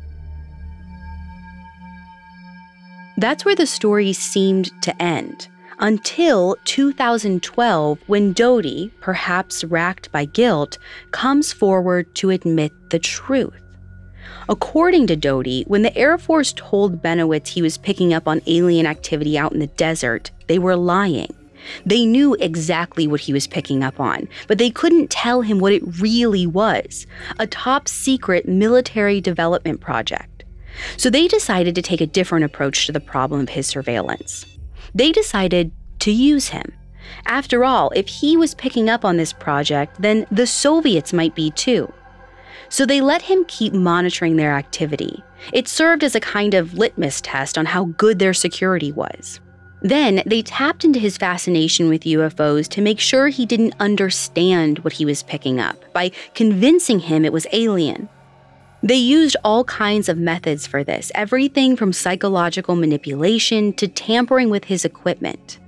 That's 3.18 3.44
where 3.44 3.54
the 3.54 3.66
story 3.66 4.14
seemed 4.14 4.70
to 4.82 5.02
end 5.02 5.48
until 5.84 6.56
2012 6.64 7.98
when 8.06 8.32
Doty, 8.32 8.90
perhaps 9.00 9.62
racked 9.64 10.10
by 10.10 10.24
guilt, 10.24 10.78
comes 11.10 11.52
forward 11.52 12.14
to 12.14 12.30
admit 12.30 12.72
the 12.88 12.98
truth. 12.98 13.52
According 14.48 15.08
to 15.08 15.16
Doty, 15.16 15.64
when 15.64 15.82
the 15.82 15.94
Air 15.94 16.16
Force 16.16 16.54
told 16.54 17.02
Bennewitz 17.02 17.48
he 17.48 17.60
was 17.60 17.76
picking 17.76 18.14
up 18.14 18.26
on 18.26 18.40
alien 18.46 18.86
activity 18.86 19.36
out 19.36 19.52
in 19.52 19.58
the 19.58 19.66
desert, 19.66 20.30
they 20.46 20.58
were 20.58 20.74
lying. 20.74 21.34
They 21.84 22.06
knew 22.06 22.32
exactly 22.40 23.06
what 23.06 23.20
he 23.20 23.34
was 23.34 23.46
picking 23.46 23.84
up 23.84 24.00
on, 24.00 24.26
but 24.48 24.56
they 24.56 24.70
couldn't 24.70 25.10
tell 25.10 25.42
him 25.42 25.58
what 25.58 25.74
it 25.74 26.00
really 26.00 26.46
was 26.46 27.06
a 27.38 27.46
top 27.46 27.88
secret 27.88 28.48
military 28.48 29.20
development 29.20 29.82
project. 29.82 30.44
So 30.96 31.10
they 31.10 31.28
decided 31.28 31.74
to 31.74 31.82
take 31.82 32.00
a 32.00 32.06
different 32.06 32.46
approach 32.46 32.86
to 32.86 32.92
the 32.92 33.00
problem 33.00 33.42
of 33.42 33.50
his 33.50 33.66
surveillance 33.66 34.46
they 34.94 35.12
decided 35.12 35.72
to 36.00 36.10
use 36.10 36.48
him. 36.48 36.72
After 37.26 37.64
all, 37.64 37.90
if 37.94 38.08
he 38.08 38.36
was 38.36 38.54
picking 38.54 38.88
up 38.88 39.04
on 39.04 39.16
this 39.16 39.32
project, 39.32 40.00
then 40.00 40.26
the 40.30 40.46
Soviets 40.46 41.12
might 41.12 41.34
be 41.34 41.50
too. 41.50 41.92
So 42.68 42.86
they 42.86 43.00
let 43.00 43.22
him 43.22 43.44
keep 43.46 43.72
monitoring 43.72 44.36
their 44.36 44.52
activity. 44.52 45.22
It 45.52 45.68
served 45.68 46.02
as 46.02 46.14
a 46.14 46.20
kind 46.20 46.54
of 46.54 46.74
litmus 46.74 47.20
test 47.20 47.58
on 47.58 47.66
how 47.66 47.84
good 47.84 48.18
their 48.18 48.34
security 48.34 48.92
was. 48.92 49.40
Then 49.82 50.22
they 50.24 50.40
tapped 50.40 50.82
into 50.82 50.98
his 50.98 51.18
fascination 51.18 51.90
with 51.90 52.04
UFOs 52.04 52.68
to 52.68 52.80
make 52.80 52.98
sure 52.98 53.28
he 53.28 53.44
didn't 53.44 53.74
understand 53.78 54.78
what 54.78 54.94
he 54.94 55.04
was 55.04 55.22
picking 55.22 55.60
up 55.60 55.76
by 55.92 56.10
convincing 56.32 57.00
him 57.00 57.24
it 57.24 57.34
was 57.34 57.46
alien. 57.52 58.08
They 58.84 58.96
used 58.96 59.34
all 59.42 59.64
kinds 59.64 60.10
of 60.10 60.18
methods 60.18 60.66
for 60.66 60.84
this, 60.84 61.10
everything 61.14 61.74
from 61.74 61.94
psychological 61.94 62.76
manipulation 62.76 63.72
to 63.74 63.88
tampering 63.88 64.50
with 64.50 64.64
his 64.64 64.84
equipment. 64.84 65.58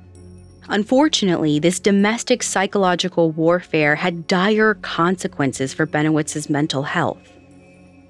Unfortunately, 0.69 1.59
this 1.59 1.81
domestic 1.81 2.43
psychological 2.43 3.31
warfare 3.31 3.95
had 3.95 4.27
dire 4.27 4.75
consequences 4.75 5.73
for 5.73 5.87
Bennewitz's 5.87 6.51
mental 6.51 6.83
health. 6.83 7.33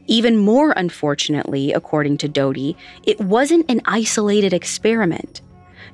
Even 0.09 0.39
more 0.39 0.73
unfortunately, 0.73 1.73
according 1.73 2.19
to 2.19 2.29
Doty, 2.29 2.77
it 3.05 3.21
wasn't 3.21 3.71
an 3.71 3.83
isolated 3.85 4.53
experiment. 4.53 5.41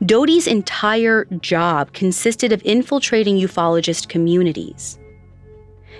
Doty's 0.06 0.46
entire 0.46 1.26
job 1.42 1.92
consisted 1.92 2.50
of 2.50 2.62
infiltrating 2.64 3.36
ufologist 3.36 4.08
communities. 4.08 4.98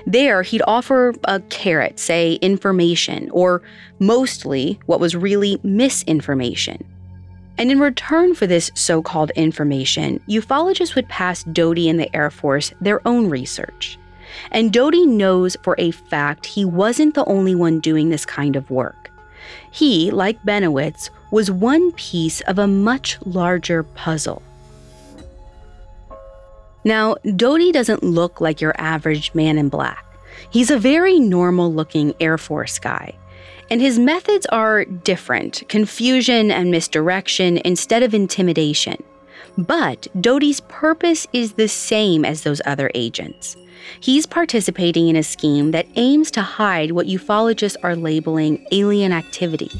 There, 0.06 0.42
he'd 0.42 0.62
offer 0.66 1.14
a 1.24 1.40
carrot, 1.40 1.98
say 1.98 2.34
information, 2.34 3.30
or 3.30 3.62
mostly 3.98 4.80
what 4.86 5.00
was 5.00 5.14
really 5.14 5.60
misinformation. 5.62 6.84
And 7.58 7.70
in 7.70 7.80
return 7.80 8.34
for 8.34 8.46
this 8.46 8.70
so 8.74 9.02
called 9.02 9.30
information, 9.32 10.20
ufologists 10.28 10.94
would 10.94 11.08
pass 11.08 11.44
Doty 11.44 11.88
and 11.88 12.00
the 12.00 12.14
Air 12.16 12.30
Force 12.30 12.72
their 12.80 13.06
own 13.06 13.28
research. 13.28 13.98
And 14.50 14.72
Doty 14.72 15.06
knows 15.06 15.56
for 15.62 15.74
a 15.78 15.90
fact 15.90 16.46
he 16.46 16.64
wasn't 16.64 17.14
the 17.14 17.24
only 17.26 17.54
one 17.54 17.80
doing 17.80 18.08
this 18.08 18.24
kind 18.24 18.56
of 18.56 18.70
work. 18.70 19.10
He, 19.70 20.10
like 20.10 20.42
Bennewitz, 20.42 21.10
was 21.30 21.50
one 21.50 21.92
piece 21.92 22.40
of 22.42 22.58
a 22.58 22.66
much 22.66 23.18
larger 23.24 23.82
puzzle. 23.82 24.42
Now, 26.84 27.14
Doty 27.36 27.72
doesn't 27.72 28.02
look 28.02 28.40
like 28.40 28.60
your 28.60 28.74
average 28.78 29.34
man 29.34 29.58
in 29.58 29.68
black. 29.68 30.04
He's 30.50 30.70
a 30.70 30.78
very 30.78 31.18
normal 31.20 31.72
looking 31.72 32.14
Air 32.20 32.38
Force 32.38 32.78
guy. 32.78 33.14
And 33.70 33.80
his 33.80 33.98
methods 33.98 34.44
are 34.46 34.84
different 34.84 35.62
confusion 35.68 36.50
and 36.50 36.70
misdirection 36.70 37.58
instead 37.64 38.02
of 38.02 38.14
intimidation. 38.14 39.02
But 39.56 40.08
Doty's 40.20 40.60
purpose 40.60 41.26
is 41.32 41.52
the 41.52 41.68
same 41.68 42.24
as 42.24 42.42
those 42.42 42.60
other 42.66 42.90
agents. 42.94 43.56
He's 44.00 44.26
participating 44.26 45.08
in 45.08 45.16
a 45.16 45.22
scheme 45.22 45.70
that 45.72 45.86
aims 45.96 46.30
to 46.32 46.42
hide 46.42 46.92
what 46.92 47.06
ufologists 47.06 47.76
are 47.82 47.96
labeling 47.96 48.66
alien 48.72 49.12
activity. 49.12 49.70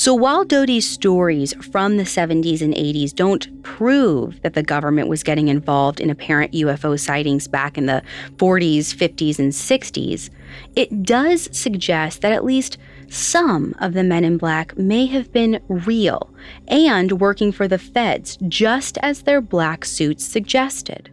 So 0.00 0.14
while 0.14 0.46
Doty's 0.46 0.88
stories 0.88 1.52
from 1.70 1.98
the 1.98 2.04
70s 2.04 2.62
and 2.62 2.72
80s 2.72 3.14
don't 3.14 3.62
prove 3.62 4.40
that 4.40 4.54
the 4.54 4.62
government 4.62 5.08
was 5.08 5.22
getting 5.22 5.48
involved 5.48 6.00
in 6.00 6.08
apparent 6.08 6.54
UFO 6.54 6.98
sightings 6.98 7.46
back 7.46 7.76
in 7.76 7.84
the 7.84 8.02
40s, 8.36 8.94
50s, 8.94 9.38
and 9.38 9.52
60s, 9.52 10.30
it 10.74 11.02
does 11.02 11.50
suggest 11.52 12.22
that 12.22 12.32
at 12.32 12.46
least 12.46 12.78
some 13.10 13.74
of 13.78 13.92
the 13.92 14.02
men 14.02 14.24
in 14.24 14.38
black 14.38 14.74
may 14.78 15.04
have 15.04 15.30
been 15.32 15.60
real 15.68 16.32
and 16.66 17.20
working 17.20 17.52
for 17.52 17.68
the 17.68 17.76
feds, 17.76 18.38
just 18.48 18.96
as 19.02 19.24
their 19.24 19.42
black 19.42 19.84
suits 19.84 20.24
suggested. 20.24 21.10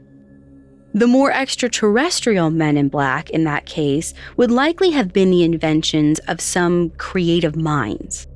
The 0.93 1.07
more 1.07 1.33
extraterrestrial 1.33 2.51
men 2.51 2.77
in 2.77 2.87
black 2.87 3.31
in 3.31 3.43
that 3.43 3.65
case 3.65 4.13
would 4.37 4.49
likely 4.49 4.91
have 4.91 5.11
been 5.11 5.29
the 5.29 5.43
inventions 5.43 6.19
of 6.29 6.39
some 6.39 6.91
creative 6.91 7.57
minds. 7.57 8.27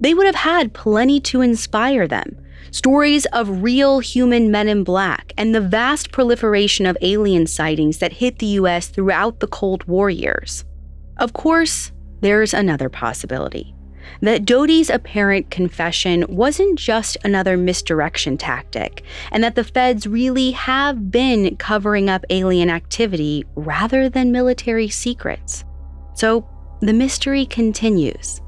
They 0.00 0.14
would 0.14 0.26
have 0.26 0.34
had 0.34 0.72
plenty 0.72 1.20
to 1.20 1.40
inspire 1.40 2.06
them 2.06 2.38
stories 2.70 3.24
of 3.26 3.62
real 3.62 4.00
human 4.00 4.50
men 4.50 4.68
in 4.68 4.84
black 4.84 5.32
and 5.38 5.54
the 5.54 5.60
vast 5.60 6.12
proliferation 6.12 6.84
of 6.84 6.96
alien 7.00 7.46
sightings 7.46 7.98
that 7.98 8.12
hit 8.12 8.38
the 8.38 8.46
US 8.46 8.88
throughout 8.88 9.40
the 9.40 9.46
Cold 9.46 9.84
War 9.84 10.10
years. 10.10 10.64
Of 11.16 11.32
course, 11.32 11.92
there's 12.20 12.52
another 12.52 12.88
possibility 12.88 13.74
that 14.22 14.44
Doty's 14.44 14.90
apparent 14.90 15.50
confession 15.50 16.24
wasn't 16.28 16.78
just 16.78 17.16
another 17.24 17.56
misdirection 17.56 18.36
tactic, 18.36 19.02
and 19.32 19.42
that 19.42 19.56
the 19.56 19.64
feds 19.64 20.06
really 20.06 20.52
have 20.52 21.10
been 21.10 21.56
covering 21.56 22.08
up 22.08 22.24
alien 22.30 22.70
activity 22.70 23.44
rather 23.56 24.08
than 24.08 24.32
military 24.32 24.88
secrets. 24.88 25.64
So 26.14 26.48
the 26.80 26.92
mystery 26.92 27.46
continues. 27.46 28.40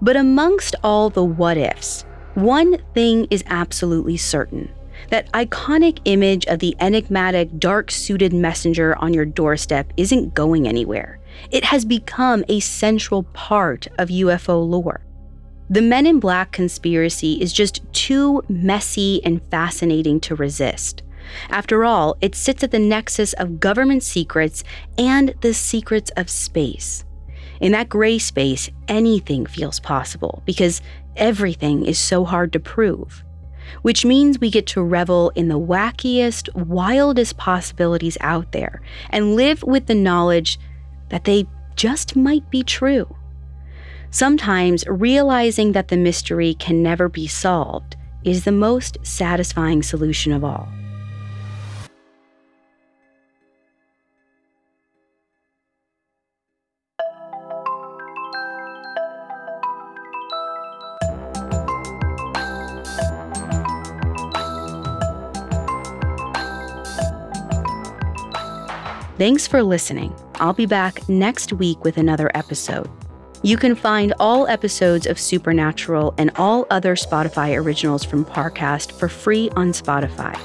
But 0.00 0.16
amongst 0.16 0.76
all 0.82 1.10
the 1.10 1.24
what 1.24 1.56
ifs, 1.56 2.04
one 2.34 2.78
thing 2.94 3.26
is 3.30 3.42
absolutely 3.46 4.16
certain 4.16 4.70
that 5.10 5.30
iconic 5.32 6.00
image 6.04 6.44
of 6.46 6.58
the 6.58 6.76
enigmatic, 6.80 7.58
dark 7.58 7.90
suited 7.90 8.32
messenger 8.32 8.96
on 8.96 9.14
your 9.14 9.24
doorstep 9.24 9.92
isn't 9.96 10.34
going 10.34 10.66
anywhere. 10.66 11.18
It 11.50 11.64
has 11.64 11.84
become 11.84 12.44
a 12.48 12.60
central 12.60 13.22
part 13.22 13.86
of 13.98 14.08
UFO 14.08 14.68
lore. 14.68 15.00
The 15.70 15.82
Men 15.82 16.06
in 16.06 16.18
Black 16.18 16.52
conspiracy 16.52 17.34
is 17.40 17.52
just 17.52 17.80
too 17.92 18.42
messy 18.48 19.22
and 19.24 19.42
fascinating 19.50 20.20
to 20.20 20.34
resist. 20.34 21.02
After 21.50 21.84
all, 21.84 22.16
it 22.20 22.34
sits 22.34 22.64
at 22.64 22.70
the 22.70 22.78
nexus 22.78 23.34
of 23.34 23.60
government 23.60 24.02
secrets 24.02 24.64
and 24.96 25.34
the 25.42 25.52
secrets 25.52 26.10
of 26.16 26.30
space. 26.30 27.04
In 27.60 27.72
that 27.72 27.88
gray 27.88 28.18
space, 28.18 28.70
anything 28.86 29.46
feels 29.46 29.80
possible 29.80 30.42
because 30.44 30.80
everything 31.16 31.84
is 31.84 31.98
so 31.98 32.24
hard 32.24 32.52
to 32.52 32.60
prove. 32.60 33.24
Which 33.82 34.04
means 34.04 34.38
we 34.38 34.50
get 34.50 34.66
to 34.68 34.82
revel 34.82 35.30
in 35.30 35.48
the 35.48 35.58
wackiest, 35.58 36.54
wildest 36.54 37.36
possibilities 37.36 38.16
out 38.20 38.52
there 38.52 38.80
and 39.10 39.36
live 39.36 39.62
with 39.62 39.86
the 39.86 39.94
knowledge 39.94 40.58
that 41.10 41.24
they 41.24 41.46
just 41.76 42.16
might 42.16 42.48
be 42.50 42.62
true. 42.62 43.14
Sometimes 44.10 44.86
realizing 44.86 45.72
that 45.72 45.88
the 45.88 45.96
mystery 45.96 46.54
can 46.54 46.82
never 46.82 47.08
be 47.08 47.26
solved 47.26 47.96
is 48.24 48.44
the 48.44 48.52
most 48.52 48.96
satisfying 49.02 49.82
solution 49.82 50.32
of 50.32 50.44
all. 50.44 50.68
Thanks 69.18 69.48
for 69.48 69.64
listening. 69.64 70.14
I'll 70.36 70.52
be 70.52 70.64
back 70.64 71.08
next 71.08 71.52
week 71.52 71.82
with 71.82 71.96
another 71.96 72.30
episode. 72.36 72.88
You 73.42 73.56
can 73.56 73.74
find 73.74 74.14
all 74.20 74.46
episodes 74.46 75.08
of 75.08 75.18
Supernatural 75.18 76.14
and 76.18 76.30
all 76.36 76.68
other 76.70 76.94
Spotify 76.94 77.60
originals 77.60 78.04
from 78.04 78.24
Parcast 78.24 78.92
for 78.92 79.08
free 79.08 79.50
on 79.56 79.72
Spotify. 79.72 80.36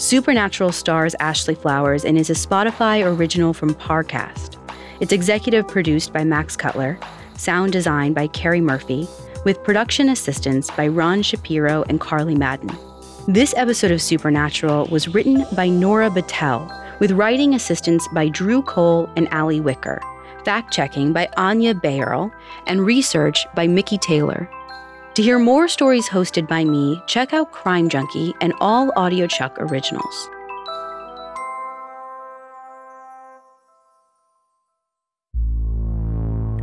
Supernatural 0.00 0.72
stars 0.72 1.14
Ashley 1.20 1.54
Flowers 1.54 2.06
and 2.06 2.16
is 2.16 2.30
a 2.30 2.32
Spotify 2.32 3.04
original 3.04 3.52
from 3.52 3.74
Parcast. 3.74 4.56
It's 5.00 5.12
executive 5.12 5.68
produced 5.68 6.10
by 6.14 6.24
Max 6.24 6.56
Cutler, 6.56 6.98
sound 7.36 7.74
design 7.74 8.14
by 8.14 8.28
Carrie 8.28 8.62
Murphy, 8.62 9.06
with 9.44 9.62
production 9.62 10.08
assistance 10.08 10.70
by 10.70 10.88
Ron 10.88 11.20
Shapiro 11.20 11.84
and 11.90 12.00
Carly 12.00 12.34
Madden. 12.34 12.70
This 13.28 13.54
episode 13.56 13.92
of 13.92 14.02
Supernatural 14.02 14.86
was 14.86 15.06
written 15.06 15.46
by 15.52 15.68
Nora 15.68 16.10
Battelle, 16.10 16.68
with 16.98 17.12
writing 17.12 17.54
assistance 17.54 18.08
by 18.08 18.28
Drew 18.28 18.62
Cole 18.62 19.08
and 19.14 19.28
Ali 19.28 19.60
Wicker, 19.60 20.02
fact 20.44 20.72
checking 20.72 21.12
by 21.12 21.28
Anya 21.36 21.72
Bayerl, 21.72 22.32
and 22.66 22.84
research 22.84 23.46
by 23.54 23.68
Mickey 23.68 23.96
Taylor. 23.96 24.50
To 25.14 25.22
hear 25.22 25.38
more 25.38 25.68
stories 25.68 26.08
hosted 26.08 26.48
by 26.48 26.64
me, 26.64 27.00
check 27.06 27.32
out 27.32 27.52
Crime 27.52 27.88
Junkie 27.88 28.34
and 28.40 28.54
all 28.60 28.90
audiochuck 28.92 29.56
originals. 29.58 30.28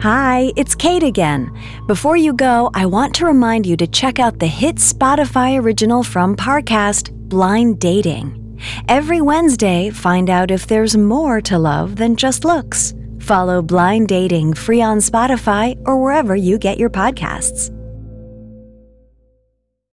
Hi, 0.01 0.53
it's 0.55 0.75
Kate 0.75 1.03
again. 1.03 1.51
Before 1.85 2.15
you 2.15 2.31
go, 2.31 2.71
I 2.73 2.85
want 2.85 3.13
to 3.15 3.25
remind 3.25 3.65
you 3.65 3.75
to 3.75 3.85
check 3.85 4.17
out 4.17 4.39
the 4.39 4.47
hit 4.47 4.77
Spotify 4.77 5.61
original 5.61 6.03
from 6.03 6.37
Parcast, 6.37 7.11
Blind 7.11 7.81
Dating. 7.81 8.57
Every 8.87 9.19
Wednesday, 9.19 9.89
find 9.89 10.29
out 10.29 10.51
if 10.51 10.67
there's 10.67 10.95
more 10.95 11.41
to 11.41 11.59
love 11.59 11.97
than 11.97 12.15
just 12.15 12.45
looks. 12.45 12.93
Follow 13.19 13.61
Blind 13.61 14.07
Dating 14.07 14.53
free 14.53 14.81
on 14.81 14.99
Spotify 14.99 15.77
or 15.85 16.01
wherever 16.01 16.33
you 16.33 16.57
get 16.57 16.77
your 16.77 16.89
podcasts. 16.89 17.75